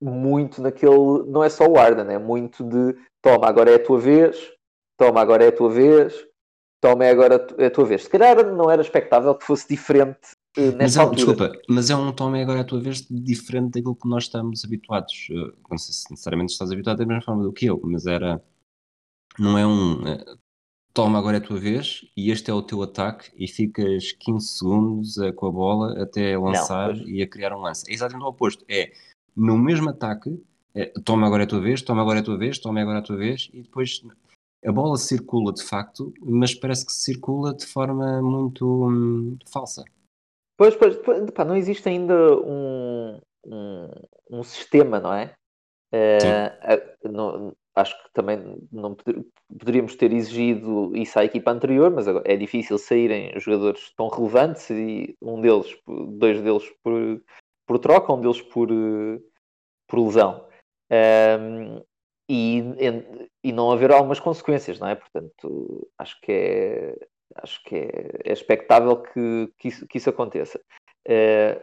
[0.00, 3.98] muito naquele, não é só o Arden, é muito de toma, agora é a tua
[3.98, 4.36] vez,
[4.98, 6.14] toma, agora é a tua vez,
[6.82, 8.02] toma, é agora é a tua vez.
[8.02, 10.18] Se calhar não era expectável que fosse diferente
[10.58, 11.16] uh, nessa Mas é, altura.
[11.16, 15.28] desculpa, mas é um tome agora a tua vez diferente daquilo que nós estamos habituados.
[15.30, 18.42] Eh, Não sei se necessariamente estás habituado da mesma forma do que eu, mas era.
[19.38, 20.04] Não é um.
[20.94, 24.46] Toma agora é a tua vez e este é o teu ataque e ficas 15
[24.46, 27.08] segundos eh, com a bola até lançar pois.
[27.08, 27.84] e a criar um lance.
[27.90, 28.64] É exatamente o oposto.
[28.68, 28.92] É
[29.34, 30.40] no mesmo ataque,
[30.72, 32.98] é, toma agora é a tua vez, toma agora é a tua vez, toma agora
[32.98, 34.02] é a tua vez e depois
[34.64, 39.84] a bola circula de facto, mas parece que circula de forma muito hum, falsa.
[40.56, 43.88] Pois, pois, pois, pá, não existe ainda um, um,
[44.30, 45.34] um sistema, não é?
[45.92, 49.24] Eh, a- não- acho que também não poder-
[49.58, 55.16] poderíamos ter exigido isso à equipa anterior, mas é difícil saírem jogadores tão relevantes e
[55.20, 57.22] um deles, dois deles por,
[57.66, 58.68] por troca, um deles por,
[59.88, 60.46] por lesão.
[60.90, 61.80] Ehm,
[62.28, 62.62] e,
[63.42, 64.94] e não haver algumas consequências, não é?
[64.94, 66.96] Portanto, acho que é,
[67.36, 70.60] acho que é, é expectável que, que, isso, que isso aconteça.
[71.06, 71.60] Eh,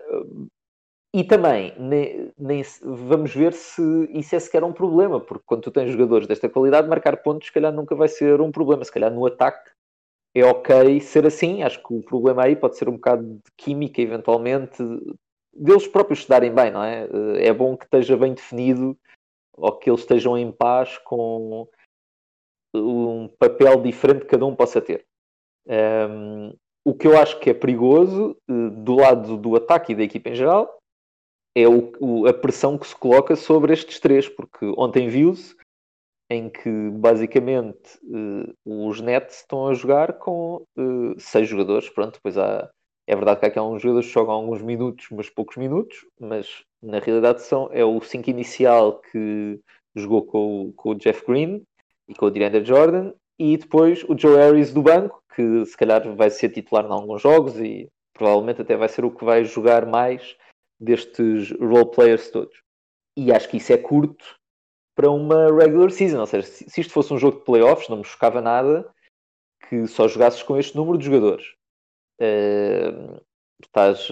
[1.13, 3.81] e também, nem, nem vamos ver se
[4.11, 7.53] isso é sequer um problema, porque quando tu tens jogadores desta qualidade, marcar pontos, se
[7.53, 8.85] calhar nunca vai ser um problema.
[8.85, 9.71] Se calhar no ataque
[10.33, 11.63] é ok ser assim.
[11.63, 14.81] Acho que o problema aí pode ser um bocado de química, eventualmente,
[15.53, 17.03] deles próprios se darem bem, não é?
[17.03, 18.97] Eh, é bom que esteja bem definido
[19.57, 21.67] ou que eles estejam em paz com
[22.73, 25.05] um papel diferente que cada um possa ter.
[25.67, 26.55] Um,
[26.85, 30.29] o que eu acho que é perigoso eh, do lado do ataque e da equipa
[30.29, 30.80] em geral
[31.55, 35.55] é o, o, a pressão que se coloca sobre estes três, porque ontem viu-se
[36.29, 41.89] em que basicamente uh, os Nets estão a jogar com uh, seis jogadores.
[41.89, 42.69] Pronto, depois há.
[43.05, 46.99] É verdade que há alguns jogadores que jogam alguns minutos, mas poucos minutos, mas na
[46.99, 49.59] realidade são, é o 5 inicial que
[49.93, 51.63] jogou com, com o Jeff Green
[52.07, 56.15] e com o DeAndre Jordan, e depois o Joe Harris do banco, que se calhar
[56.15, 59.85] vai ser titular em alguns jogos e provavelmente até vai ser o que vai jogar
[59.85, 60.37] mais
[60.81, 62.61] destes role players todos.
[63.15, 64.25] E acho que isso é curto
[64.95, 68.03] para uma regular season, ou seja, se isto fosse um jogo de playoffs, não me
[68.03, 68.89] chocava nada
[69.69, 71.45] que só jogasses com este número de jogadores.
[72.19, 73.21] Uh,
[73.63, 74.07] estás,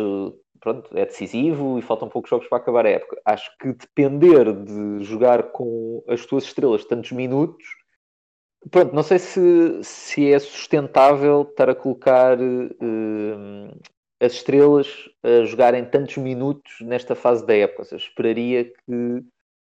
[0.59, 3.21] pronto, é decisivo e faltam poucos jogos para acabar a época.
[3.25, 7.65] Acho que depender de jogar com as tuas estrelas tantos minutos,
[8.71, 13.79] pronto, não sei se, se é sustentável estar a colocar uh,
[14.19, 17.85] as estrelas a jogarem tantos minutos nesta fase da época.
[17.85, 19.23] Seja, esperaria que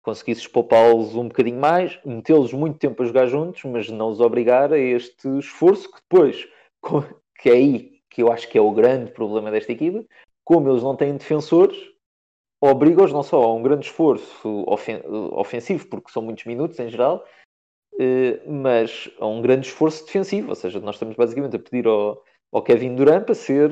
[0.03, 4.73] conseguisses poupá-los um bocadinho mais, metê-los muito tempo a jogar juntos, mas não os obrigar
[4.73, 6.47] a este esforço que depois,
[7.41, 10.05] que é aí que eu acho que é o grande problema desta equipa,
[10.45, 11.77] como eles não têm defensores,
[12.61, 14.65] obriga-os não só a um grande esforço
[15.33, 17.25] ofensivo, porque são muitos minutos em geral,
[17.99, 20.51] eh, mas a um grande esforço defensivo.
[20.51, 22.23] Ou seja, nós estamos basicamente a pedir ao,
[22.53, 23.71] ao Kevin Durant para ser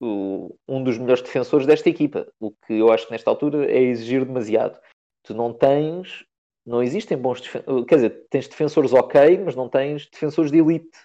[0.00, 4.24] um dos melhores defensores desta equipa, o que eu acho que nesta altura é exigir
[4.24, 4.78] demasiado.
[5.22, 6.24] Tu não tens,
[6.66, 10.98] não existem bons defensores, quer dizer, tens defensores ok, mas não tens defensores de elite.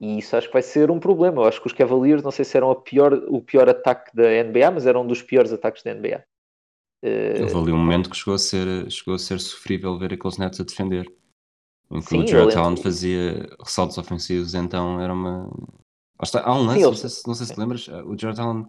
[0.00, 1.42] E isso acho que vai ser um problema.
[1.42, 4.70] Eu acho que os Cavaliers, não sei se eram pior, o pior ataque da NBA,
[4.72, 6.24] mas eram um dos piores ataques da NBA.
[7.40, 10.60] Houve ali um momento que chegou a ser, chegou a ser sofrível ver aqueles netos
[10.60, 11.06] a defender.
[11.90, 15.50] Em que Sim, o Jared Allen fazia ressaltos ofensivos, então era uma,
[16.20, 18.40] Está, há um lance, Sim, não, sei se, não sei se te lembras, o George
[18.40, 18.66] Allen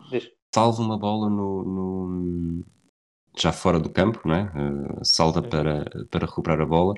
[0.53, 2.65] salva uma bola no, no,
[3.37, 4.43] já fora do campo, não é?
[4.43, 5.49] Uh, salta uhum.
[5.49, 6.93] para, para recuperar a bola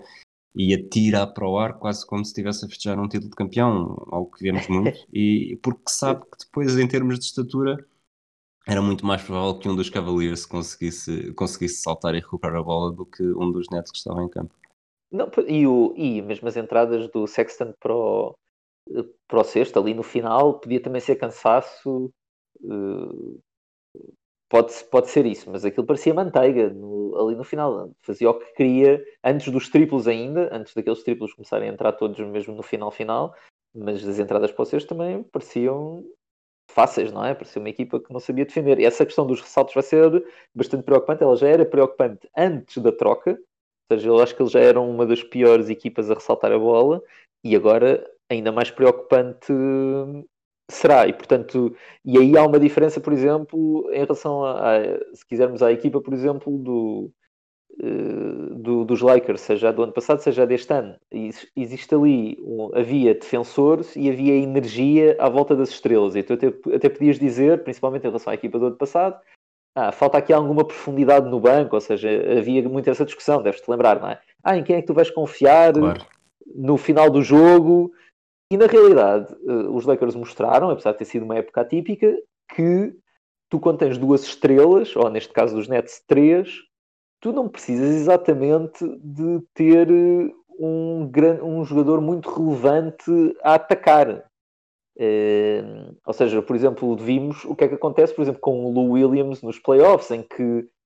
[0.55, 4.07] e atira para o ar quase como se estivesse a festejar um título de campeão,
[4.09, 7.77] algo que vemos muito, e porque sabe que depois, em termos de estatura,
[8.65, 12.91] era muito mais provável que um dos Cavaliers conseguisse, conseguisse saltar e recuperar a bola
[12.91, 14.55] do que um dos netos que estava em campo.
[15.11, 18.35] Não, e, o, e mesmo as entradas do Sexton para o,
[19.27, 22.11] para o sexto, ali no final, podia também ser cansaço.
[22.61, 23.39] Uh,
[24.49, 27.91] pode, pode ser isso, mas aquilo parecia manteiga no, ali no final.
[28.01, 32.19] Fazia o que queria antes dos triplos ainda, antes daqueles triplos começarem a entrar todos
[32.19, 33.35] mesmo no final final,
[33.73, 36.03] mas as entradas para sexto também pareciam
[36.71, 37.33] fáceis, não é?
[37.33, 38.79] Parecia uma equipa que não sabia defender.
[38.79, 40.23] E essa questão dos ressaltos vai ser
[40.53, 41.23] bastante preocupante.
[41.23, 44.89] Ela já era preocupante antes da troca, ou seja, eu acho que eles já eram
[44.89, 47.01] uma das piores equipas a ressaltar a bola
[47.43, 49.53] e agora ainda mais preocupante
[50.69, 51.07] será.
[51.07, 54.81] E, portanto, e aí há uma diferença, por exemplo, em relação a, a
[55.13, 57.11] se quisermos, à equipa, por exemplo, do,
[57.81, 60.95] uh, do, dos Lakers, seja do ano passado, seja deste ano.
[61.55, 66.15] Existe ali, um, havia defensores e havia energia à volta das estrelas.
[66.15, 69.19] E tu até, até podias dizer, principalmente em relação à equipa do ano passado,
[69.77, 73.99] ah, falta aqui alguma profundidade no banco, ou seja, havia muito essa discussão, deves-te lembrar,
[73.99, 74.19] não é?
[74.41, 76.05] Ah, em quem é que tu vais confiar claro.
[76.55, 77.91] no final do jogo?
[78.51, 82.15] E na realidade, uh, os Lakers mostraram, apesar de ter sido uma época atípica,
[82.53, 82.95] que
[83.49, 86.49] tu, quando tens duas estrelas, ou neste caso dos Nets, três,
[87.19, 91.09] tu não precisas exatamente de ter eh, um,
[91.43, 93.11] um jogador muito relevante
[93.43, 94.23] a atacar.
[94.97, 98.71] Uh, ou seja, por exemplo, vimos o que é que acontece, por exemplo, com o
[98.71, 100.43] Lou Williams nos playoffs, em que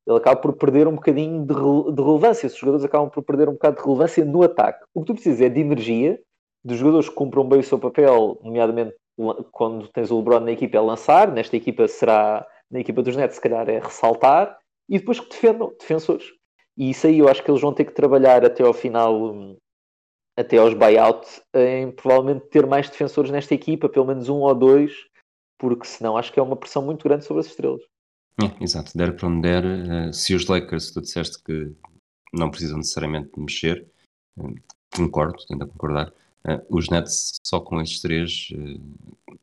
[0.07, 2.47] ele acaba por perder um bocadinho de, de relevância.
[2.47, 4.83] Os jogadores acabam por perder um bocado de relevância no ataque.
[4.93, 6.19] O que tu precisas é de energia
[6.63, 8.95] dos jogadores que cumpram bem o seu papel, nomeadamente
[9.51, 13.35] quando tens o LeBron na equipa é lançar, nesta equipa será, na equipa dos Nets
[13.35, 14.57] se calhar é ressaltar,
[14.87, 16.25] e depois que defendam, defensores.
[16.77, 19.57] E isso aí eu acho que eles vão ter que trabalhar até ao final,
[20.37, 24.93] até aos buyouts, em provavelmente ter mais defensores nesta equipa, pelo menos um ou dois,
[25.59, 27.81] porque senão acho que é uma pressão muito grande sobre as estrelas.
[28.41, 31.75] É, exato, der para onde der, eh, se os Lakers, tu disseste que
[32.33, 33.85] não precisam necessariamente mexer,
[34.39, 34.53] eh,
[34.95, 36.13] concordo, tento concordar,
[36.45, 38.81] Uh, os Nets só com estes três, uh,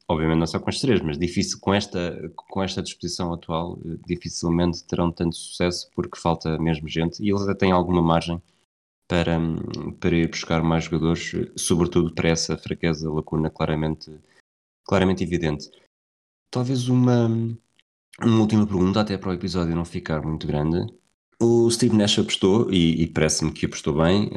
[0.08, 3.98] obviamente não só com estes três, mas difícil com esta, com esta disposição atual, uh,
[4.06, 8.40] dificilmente terão tanto sucesso porque falta mesmo gente e eles até têm alguma margem
[9.06, 9.38] para,
[10.00, 14.10] para ir buscar mais jogadores, sobretudo para essa fraqueza, lacuna claramente,
[14.84, 15.70] claramente evidente.
[16.50, 17.26] Talvez uma,
[18.20, 20.92] uma última pergunta, até para o episódio não ficar muito grande.
[21.40, 24.30] O Steve Nash apostou, e, e parece-me que apostou bem,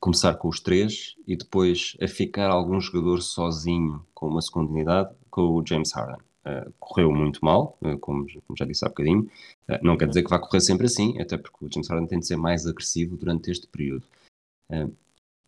[0.00, 5.14] começar com os três e depois a ficar algum jogador sozinho com uma segunda unidade
[5.30, 6.18] com o James Harden.
[6.42, 9.30] Uh, correu muito mal, uh, como, como, já disse há bocadinho.
[9.68, 12.18] Uh, não quer dizer que vai correr sempre assim, até porque o James Harden tem
[12.18, 14.04] de ser mais agressivo durante este período.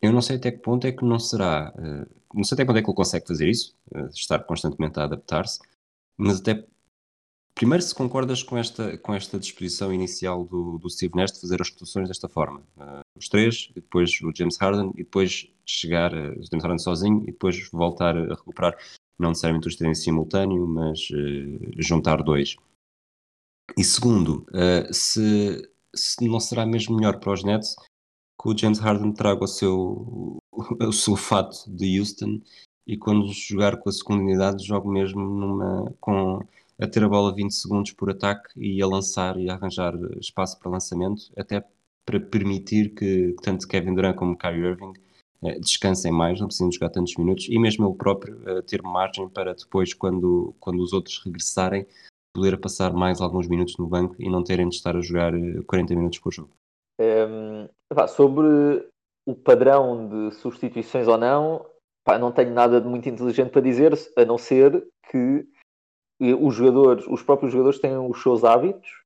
[0.03, 1.73] eu não sei até que ponto é que não será.
[2.35, 3.75] não sei até quando é que ele consegue fazer isso,
[4.11, 5.61] estar constantemente a adaptar-se,
[6.17, 6.65] mas até.
[7.55, 11.61] Primeiro, se concordas com esta, com esta disposição inicial do, do Steve Nash de fazer
[11.61, 12.63] as rotações desta forma:
[13.17, 17.69] os três, depois o James Harden, e depois chegar, o James Harden sozinho, e depois
[17.71, 18.77] voltar a recuperar
[19.19, 22.57] não necessariamente os ter em simultâneo, mas uh, juntar dois.
[23.79, 27.77] E segundo, uh, se, se não será mesmo melhor para os Nets
[28.41, 32.41] que o James Harden traga o seu, o seu fato de Houston
[32.87, 36.41] e quando jogar com a segunda unidade jogue mesmo numa, com,
[36.83, 40.59] a ter a bola 20 segundos por ataque e a lançar e a arranjar espaço
[40.59, 41.65] para lançamento, até
[42.05, 44.93] para permitir que tanto Kevin Durant como Kyrie Irving
[45.45, 49.29] eh, descansem mais, não precisam jogar tantos minutos e mesmo ele próprio uh, ter margem
[49.29, 51.87] para depois, quando, quando os outros regressarem,
[52.35, 55.33] poder passar mais alguns minutos no banco e não terem de estar a jogar
[55.67, 56.51] 40 eh, minutos por jogo.
[57.01, 58.87] Um, pá, sobre
[59.27, 61.65] o padrão de substituições ou não,
[62.05, 65.47] pá, não tenho nada de muito inteligente para dizer, a não ser que
[66.35, 69.03] os jogadores, os próprios jogadores têm os seus hábitos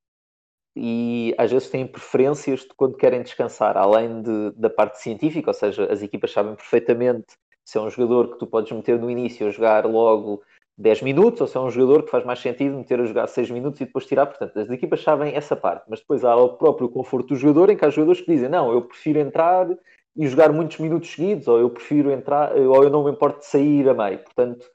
[0.76, 5.54] e às vezes têm preferências de quando querem descansar, além de, da parte científica, ou
[5.54, 9.46] seja, as equipas sabem perfeitamente se é um jogador que tu podes meter no início
[9.46, 10.42] a jogar logo
[10.78, 13.50] 10 minutos, ou se é um jogador que faz mais sentido meter a jogar 6
[13.50, 14.26] minutos e depois tirar.
[14.26, 17.76] Portanto, as equipas sabem essa parte, mas depois há o próprio conforto do jogador, em
[17.76, 19.66] que há jogadores que dizem: Não, eu prefiro entrar
[20.14, 23.46] e jogar muitos minutos seguidos, ou eu prefiro entrar, ou eu não me importo de
[23.46, 24.18] sair a meio.
[24.18, 24.66] Portanto,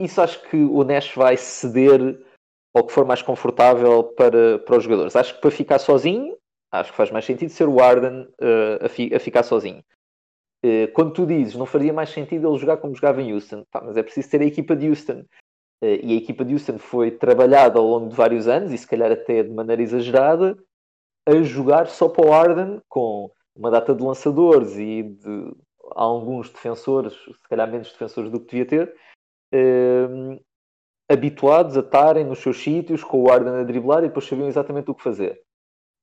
[0.00, 2.00] isso acho que o Nash vai ceder
[2.74, 5.16] ou que for mais confortável para, para os jogadores.
[5.16, 6.36] Acho que para ficar sozinho,
[6.70, 9.82] acho que faz mais sentido ser o Arden uh, a, fi, a, ficar sozinho.
[10.64, 13.80] Uh, quando tu dizes, não faria mais sentido ele jogar como jogava em Houston, pá,
[13.82, 15.24] mas é preciso ter a equipa de Houston.
[15.82, 18.86] Uh, e a equipa de Houston foi trabalhada ao longo de vários anos, e se
[18.86, 20.58] calhar até de maneira exagerada,
[21.26, 25.56] a jogar só para o Arden, com uma data de lançadores e de
[25.92, 28.94] alguns defensores, se calhar menos defensores do que devia ter,
[31.10, 34.90] habituados a estarem nos seus sítios com o Arden a driblar e depois sabiam exatamente
[34.90, 35.40] o que fazer.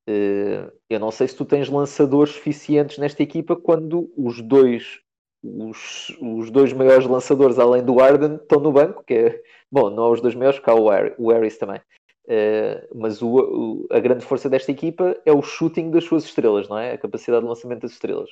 [0.07, 5.01] Eh, eu não sei se tu tens lançadores suficientes nesta equipa quando os dois
[5.43, 10.03] os, os dois maiores lançadores além do Arden estão no banco, que é bom, não
[10.03, 10.87] há os dois maiores, cá o,
[11.17, 11.81] o Harris também.
[12.25, 16.69] Uh, mas o, o, a grande força desta equipa é o shooting das suas estrelas,
[16.69, 16.93] não é?
[16.93, 18.29] A capacidade de lançamento das estrelas.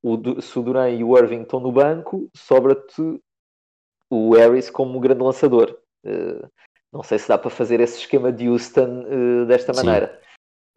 [0.00, 3.20] O, se o Duran e o Irving estão no banco, sobra-te
[4.10, 5.78] o Harris como grande lançador.
[6.04, 6.48] Uh,
[6.92, 10.20] não sei se dá para fazer esse esquema de Houston uh, desta maneira.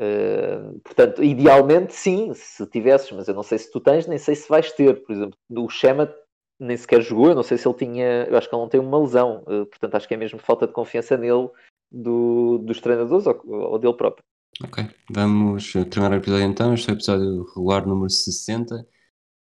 [0.01, 4.35] Uh, portanto, idealmente sim, se tivesses, mas eu não sei se tu tens, nem sei
[4.35, 5.03] se vais ter.
[5.03, 6.13] Por exemplo, o Schema
[6.59, 8.81] nem sequer jogou, eu não sei se ele tinha, eu acho que ele não tem
[8.81, 11.49] uma lesão, portanto acho que é mesmo falta de confiança nele
[11.89, 14.21] do, dos treinadores ou, ou dele próprio.
[14.61, 16.73] Ok, vamos terminar o episódio então.
[16.73, 18.85] Este é o episódio regular número 60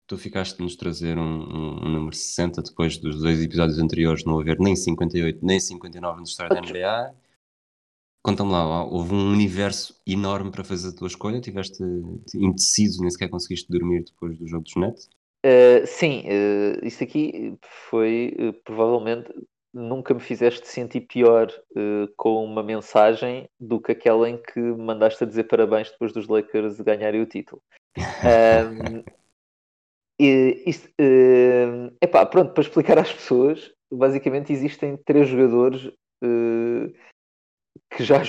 [0.07, 4.25] tu ficaste de nos trazer um, um, um, número 60 depois dos dois episódios anteriores
[4.25, 7.15] não haver nem 58 nem 59 no história da NBA.
[8.23, 11.41] Conta-me lá, houve um universo enorme para fazer a tua escolha?
[11.41, 11.83] Tiveste
[12.35, 15.09] indeciso, nem sequer conseguiste dormir depois do jogo dos Nets?
[15.45, 17.57] Uh, sim, uh, isso aqui
[17.89, 19.33] foi uh, provavelmente
[19.73, 25.23] nunca me fizeste sentir pior uh, com uma mensagem do que aquela em que mandaste
[25.23, 27.63] a dizer parabéns depois dos Lakers ganharem o título.
[27.97, 29.03] Um,
[30.19, 35.87] E, isto, uh, epá, pronto, para explicar às pessoas, basicamente existem três jogadores
[36.25, 36.93] uh,
[37.91, 38.23] que já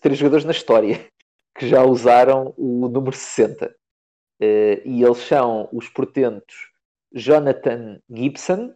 [0.00, 1.06] três jogadores na história
[1.58, 3.66] que já usaram o número 60.
[3.66, 3.70] Uh,
[4.42, 6.70] eh, e eles são os portentos
[7.12, 8.74] Jonathan Gibson,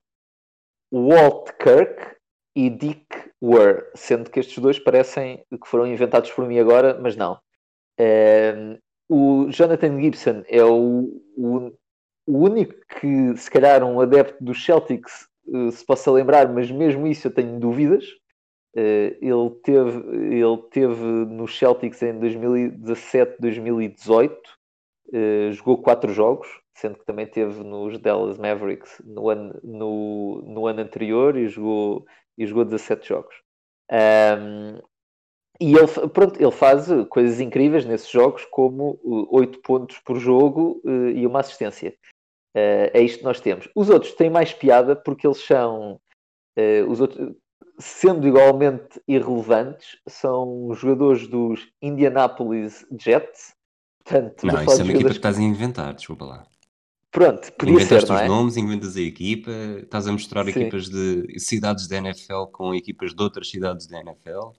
[0.93, 2.17] Walt Kirk
[2.55, 3.07] e Dick
[3.43, 7.39] Ware, sendo que estes dois parecem que foram inventados por mim agora, mas não.
[7.99, 11.73] Uh, o Jonathan Gibson é o, o
[12.27, 17.07] o único que, se calhar, um adepto dos Celtics uh, se possa lembrar, mas mesmo
[17.07, 18.05] isso eu tenho dúvidas.
[18.77, 19.99] Uh, ele, teve,
[20.35, 27.63] ele teve nos Celtics em 2017, 2018, uh, jogou quatro jogos, sendo que também teve
[27.63, 32.05] nos Dallas Mavericks no ano, no, no ano anterior e jogou,
[32.37, 33.35] e jogou 17 jogos.
[33.93, 34.81] Um,
[35.61, 40.19] E ele, pronto, ele faz eh, coisas incríveis nesses jogos, como eh, 8 pontos por
[40.19, 41.95] jogo eh, e uma assistência.
[42.55, 43.69] Eh, é isto que nós temos.
[43.75, 46.01] Os outros têm mais piada porque eles são,
[46.57, 47.35] eh, os outros,
[47.79, 53.55] sendo igualmente irrelevantes, são jogadores dos Indianapolis Jets.
[54.05, 56.47] Portanto, Não, isso é uma equipa que estás a inventar, desculpa lá.
[57.11, 58.29] Pronto, podia Inventaste ser, os é?
[58.29, 59.51] nomes, inventas a equipa,
[59.83, 60.51] estás a misturar Sim.
[60.51, 64.51] equipas de cidades da NFL com equipas de outras cidades da NFL.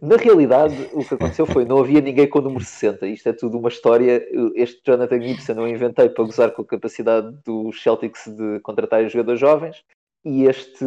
[0.00, 3.06] Na realidade, o que aconteceu foi não havia ninguém com o número 60.
[3.08, 4.24] Isto é tudo uma história.
[4.54, 9.40] Este Jonathan Gibson eu inventei para gozar com a capacidade dos Celtics de contratarem jogadores
[9.40, 9.84] jovens.
[10.24, 10.84] E este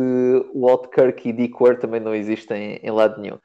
[0.54, 3.38] Walt Kirk e Dick Ware também não existem em lado nenhum.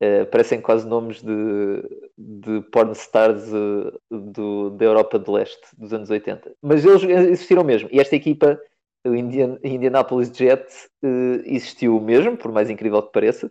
[0.00, 1.82] Eh, parecem quase nomes de,
[2.16, 6.54] de pornstars eh, do, da Europa de Leste dos anos 80.
[6.60, 7.88] Mas eles existiram mesmo.
[7.90, 8.60] E esta equipa,
[9.06, 13.50] o Indian, Indianapolis Jets, eh, existiu mesmo, por mais incrível que pareça.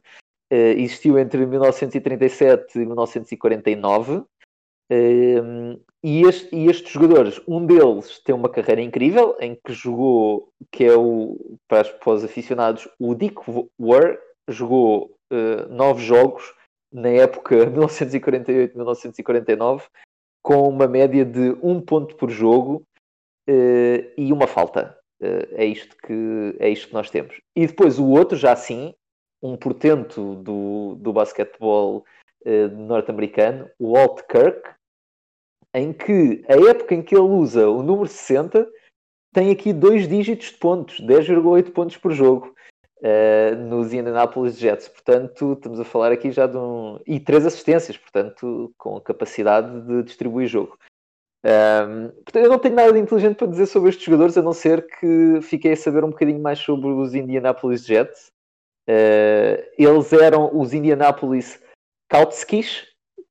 [0.52, 4.24] Eh, existiu entre 1937 e 1949.
[4.92, 10.52] Um, e, este- e estes jogadores, um deles tem uma carreira incrível em que jogou,
[10.72, 13.38] que é o para, os- para os aficionados, o Dick
[13.80, 16.54] Ware jogou uh, nove jogos
[16.94, 19.84] na época 1948-1949
[20.44, 22.84] com uma média de um ponto por jogo
[23.50, 24.96] uh, e uma falta.
[25.20, 27.42] Uh, é, isto que, é isto que nós temos.
[27.56, 28.94] E depois o outro, já assim,
[29.46, 32.06] um portento do, do basquetebol
[32.46, 34.70] uh, norte-americano, o Walt Kirk,
[35.74, 38.68] em que a época em que ele usa o número 60
[39.34, 42.56] tem aqui dois dígitos de pontos, 10,8 pontos por jogo
[43.00, 44.88] uh, nos Indianapolis Jets.
[44.88, 47.00] Portanto, estamos a falar aqui já de um.
[47.06, 50.78] e três assistências, portanto, com a capacidade de distribuir jogo.
[51.46, 54.54] Um, portanto, eu não tenho nada de inteligente para dizer sobre estes jogadores, a não
[54.54, 58.32] ser que fiquei a saber um bocadinho mais sobre os Indianapolis Jets.
[58.90, 61.60] Uh, eles eram os Indianapolis
[62.10, 62.86] Kautskis,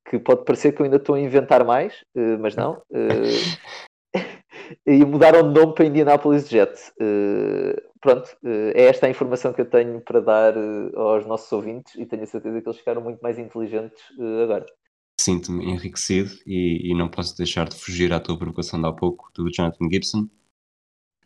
[0.08, 2.82] que pode parecer que eu ainda estou a inventar mais, uh, mas não.
[2.90, 4.14] Uh,
[4.86, 6.92] e mudaram de nome para Indianapolis Jets.
[8.00, 10.54] Pronto, é esta a informação que eu tenho para dar
[10.94, 14.02] aos nossos ouvintes e tenho a certeza que eles ficaram muito mais inteligentes
[14.42, 14.66] agora.
[15.18, 19.30] Sinto-me enriquecido e, e, não posso deixar de fugir à tua provocação de há pouco
[19.34, 20.28] do Jonathan Gibson.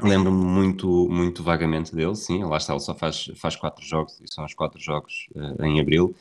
[0.00, 4.32] Lembro-me muito, muito vagamente dele, sim, lá está, ele só faz, faz quatro jogos e
[4.32, 6.14] são os quatro jogos uh, em abril.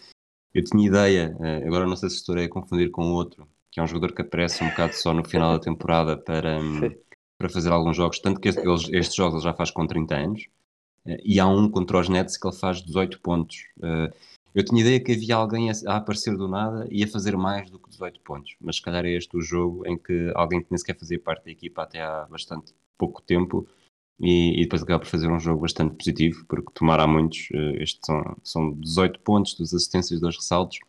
[0.52, 3.84] Eu tinha ideia, uh, agora não sei se estou a confundir com outro, que é
[3.84, 6.90] um jogador que aparece um bocado só no final da temporada para, um,
[7.38, 10.16] para fazer alguns jogos, tanto que este, eles, estes jogos ele já faz com 30
[10.16, 10.48] anos,
[11.06, 13.58] uh, e há um contra os Nets que ele faz 18 pontos.
[14.58, 17.70] Eu tinha ideia que havia alguém a, a, aparecer do nada e a fazer mais
[17.70, 20.68] do que 18 pontos, mas se calhar é este o jogo em que alguém que
[20.72, 23.68] nem sequer fazia parte da equipa até há bastante pouco tempo
[24.20, 28.00] e, e, depois acaba por fazer um jogo bastante positivo, porque tomar há muitos, estes
[28.04, 30.80] são, são 18 pontos, duas assistências, dois ressaltos,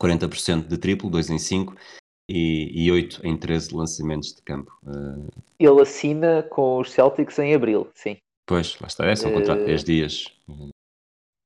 [0.00, 1.76] 40% de triplo, 2 em 5
[2.28, 4.76] e, e 8 em 13 lançamentos de campo.
[4.82, 8.16] Uh, Ele assina com os Celtics em abril, sim.
[8.44, 10.34] Pois, lá está, é só um contrato de 10 dias.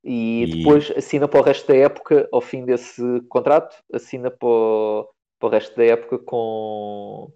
[0.09, 4.49] E, e, depois assina para o resto da época, ao fim desse contrato, assina para
[4.49, 7.33] o, para o resto da época com,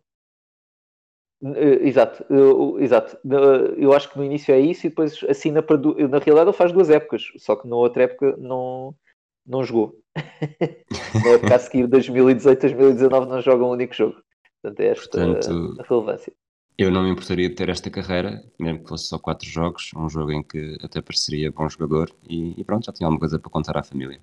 [1.43, 3.17] Uh, exato, uh, exato.
[3.25, 5.79] Uh, eu acho que no início é isso e depois assina para.
[5.79, 5.95] Du...
[6.07, 8.95] Na realidade, ele faz duas épocas, só que na outra época não,
[9.47, 9.95] não jogou.
[11.25, 14.23] na época a seguir, 2018-2019, não joga um único jogo.
[14.63, 16.33] Portanto, é esta Portanto, a relevância.
[16.81, 20.09] Eu não me importaria de ter esta carreira, mesmo que fosse só quatro jogos, um
[20.09, 23.51] jogo em que até pareceria bom jogador e, e pronto, já tinha alguma coisa para
[23.51, 24.19] contar à família.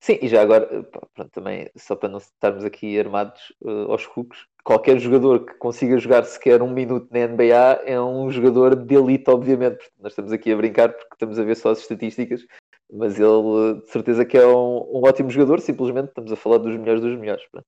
[0.00, 4.48] Sim, e já agora, pronto, também, só para não estarmos aqui armados uh, aos cucos,
[4.64, 9.30] qualquer jogador que consiga jogar sequer um minuto na NBA é um jogador de elite,
[9.30, 9.88] obviamente.
[10.00, 12.44] Nós estamos aqui a brincar porque estamos a ver só as estatísticas,
[12.92, 16.76] mas ele de certeza que é um, um ótimo jogador, simplesmente estamos a falar dos
[16.76, 17.44] melhores dos melhores.
[17.52, 17.66] Pronto.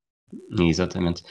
[0.59, 1.23] Exatamente.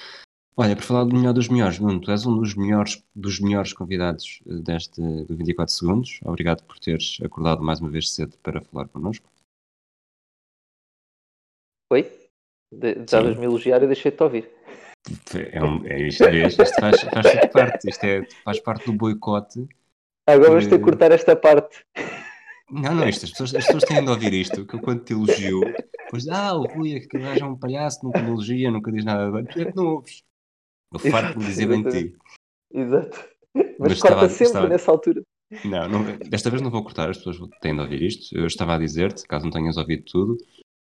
[0.57, 3.73] Olha, por falar do melhor dos melhores, Nuno, tu és um dos melhores, dos melhores
[3.73, 6.19] convidados deste do 24 segundos.
[6.23, 9.29] Obrigado por teres acordado mais uma vez cedo para falar connosco.
[11.91, 12.09] Oi?
[12.71, 14.49] Estavas-me a elogiar e deixei-te ouvir.
[15.51, 18.93] É, um, é isto, é, isto faz, faz tudo parte, isto é, faz parte do
[18.93, 19.67] boicote.
[20.25, 21.85] Agora vamos ter que cortar esta parte.
[22.71, 25.11] Não, não, isto, as, pessoas, as pessoas têm de ouvir isto, que eu quando te
[25.11, 25.59] elogio,
[26.05, 29.03] depois ah, o Rui é que gajo é um palhaço, nunca me elogia, nunca diz
[29.03, 30.23] nada tu é que não ouves.
[31.03, 32.17] Eu farto de dizer bem de ti.
[32.73, 33.29] Exato.
[33.53, 34.67] Mas, Mas corta estava, sempre estava...
[34.67, 35.21] nessa altura.
[35.63, 38.35] Não, não, desta vez não vou cortar, as pessoas têm de ouvir isto.
[38.35, 40.37] Eu estava a dizer-te, caso não tenhas ouvido tudo,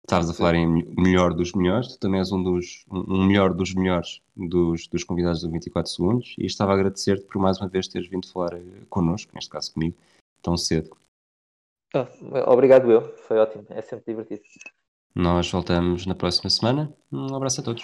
[0.09, 0.65] Estavas a falar em
[0.97, 5.41] melhor dos melhores, tu também és um dos um melhor dos melhores dos, dos convidados
[5.41, 9.31] do 24 segundos e estava a agradecer-te por mais uma vez teres vindo falar connosco,
[9.35, 9.95] neste caso comigo,
[10.41, 10.89] tão cedo.
[11.93, 12.07] Oh,
[12.51, 14.41] obrigado eu, foi ótimo, é sempre divertido.
[15.13, 16.91] Nós voltamos na próxima semana.
[17.11, 17.83] Um abraço a todos.